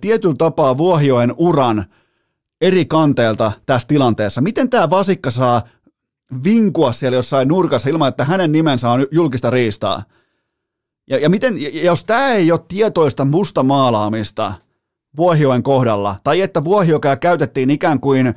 [0.00, 1.84] tietyllä tapaa Vuohioen uran
[2.60, 4.40] eri kanteelta tässä tilanteessa.
[4.40, 5.62] Miten tämä vasikka saa
[6.44, 10.02] vinkua siellä jossain nurkassa ilman, että hänen nimensä on julkista riistaa?
[11.10, 14.52] Ja, ja miten, jos tämä ei ole tietoista musta maalaamista–
[15.16, 18.34] Vuohioen kohdalla, tai että Vuohiokää käytettiin ikään kuin äh,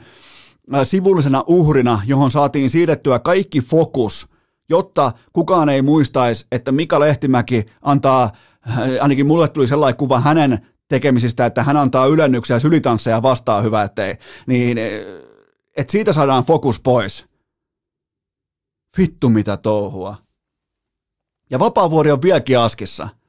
[0.84, 4.28] sivullisena uhrina, johon saatiin siirrettyä kaikki fokus,
[4.70, 8.24] jotta kukaan ei muistaisi, että Mika Lehtimäki antaa,
[8.70, 13.84] äh, ainakin mulle tuli sellainen kuva hänen tekemisistä, että hän antaa ylennyksiä sylitansseja vastaan hyvä,
[13.84, 14.16] ettei,
[14.48, 14.84] niin äh,
[15.78, 17.26] että siitä saadaan fokus pois.
[18.98, 20.18] Vittu mitä touhua.
[21.50, 23.10] Ja Vapaavuori on vieläkin askissa–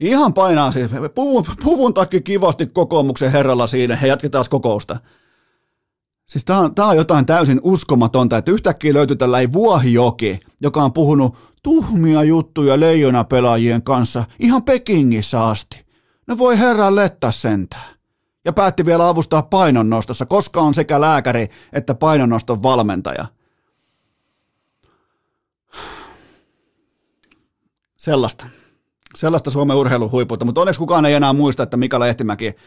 [0.00, 0.90] Ihan painaa siis.
[1.14, 3.96] Puvun, puvun takia kivasti kokoomuksen herralla siinä.
[3.96, 5.00] He jatketaan kokousta.
[6.26, 10.92] Siis tää on, tää on jotain täysin uskomatonta, että yhtäkkiä löytyy tällainen Vuohijoki, joka on
[10.92, 15.86] puhunut tuhmia juttuja leijonapelaajien kanssa ihan Pekingissä asti.
[16.26, 17.96] No voi herran letta sentään.
[18.44, 23.26] Ja päätti vielä avustaa painonnostossa, koska on sekä lääkäri että painonnoston valmentaja.
[27.96, 28.46] Sellaista
[29.16, 32.62] sellaista Suomen urheilun huippuutta, mutta onneksi kukaan ei enää muista, että Mika Lehtimäki, että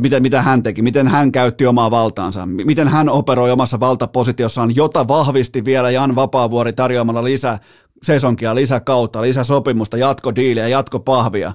[0.00, 5.08] miten, mitä hän teki, miten hän käytti omaa valtaansa, miten hän operoi omassa valtapositiossaan, jota
[5.08, 7.58] vahvisti vielä Jan Vapaavuori tarjoamalla lisää
[8.02, 11.52] sesonkia, lisäkautta, lisäsopimusta, jatkodiiliä, jatkopahvia.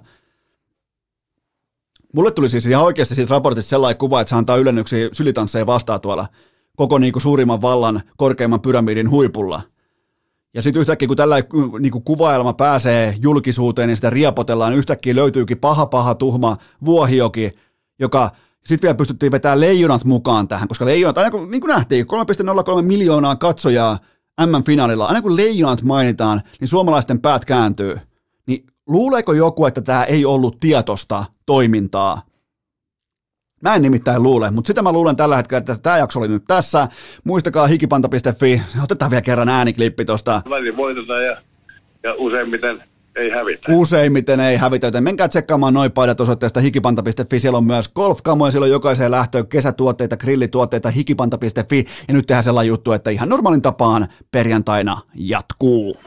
[2.13, 6.01] Mulle tuli siis ihan oikeasti siitä raportista sellainen kuva, että se antaa ylennyksiä sylitansseja vastaan
[6.01, 6.27] tuolla
[6.75, 9.61] koko niin kuin suurimman vallan korkeimman pyramidin huipulla–
[10.55, 11.35] ja sitten yhtäkkiä, kun tällä
[11.79, 17.51] niin kuin kuvailma pääsee julkisuuteen, niin sitä riepotellaan, yhtäkkiä löytyykin paha, paha, tuhma vuohioki,
[17.99, 18.29] joka
[18.65, 22.05] sitten vielä pystyttiin vetämään leijonat mukaan tähän, koska leijonat, aina kun, niin kuin nähtiin,
[22.75, 23.99] 3,03 miljoonaa katsojaa
[24.45, 27.97] M-finaalilla, aina kun leijonat mainitaan, niin suomalaisten päät kääntyy.
[28.47, 32.21] Niin luuleeko joku, että tämä ei ollut tietosta toimintaa?
[33.65, 36.43] Mä en nimittäin luule, mutta sitä mä luulen tällä hetkellä, että tämä jakso oli nyt
[36.47, 36.87] tässä.
[37.23, 40.41] Muistakaa hikipanta.fi, otetaan vielä kerran ääniklippi tuosta.
[40.77, 41.37] Voitetaan ja,
[42.03, 42.83] ja useimmiten
[43.15, 43.71] ei hävitä.
[43.71, 47.39] Useimmiten ei hävitä, joten menkää tsekkaamaan noin paidat osoitteesta hikipanta.fi.
[47.39, 51.85] Siellä on myös golfkamoja, siellä on jokaiseen lähtöön kesätuotteita, grillituotteita, hikipanta.fi.
[52.07, 55.97] Ja nyt tehdään sellainen juttu, että ihan normaalin tapaan perjantaina jatkuu.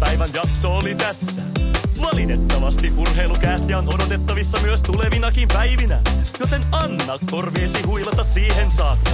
[0.00, 1.42] päivän jakso oli tässä.
[2.02, 6.00] Valitettavasti urheilukästi on odotettavissa myös tulevinakin päivinä,
[6.40, 9.10] joten anna korviesi huilata siihen saakka.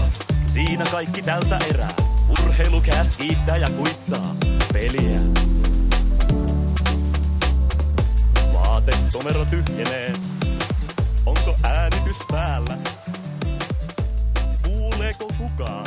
[0.46, 1.90] Siinä kaikki tältä erää.
[2.28, 4.34] Urheilukäst kiittää ja kuittaa
[4.72, 5.20] peliä.
[8.52, 10.12] Vaate somero tyhjenee.
[11.26, 12.78] Onko äänitys päällä?
[14.64, 15.86] Kuuleeko kukaan?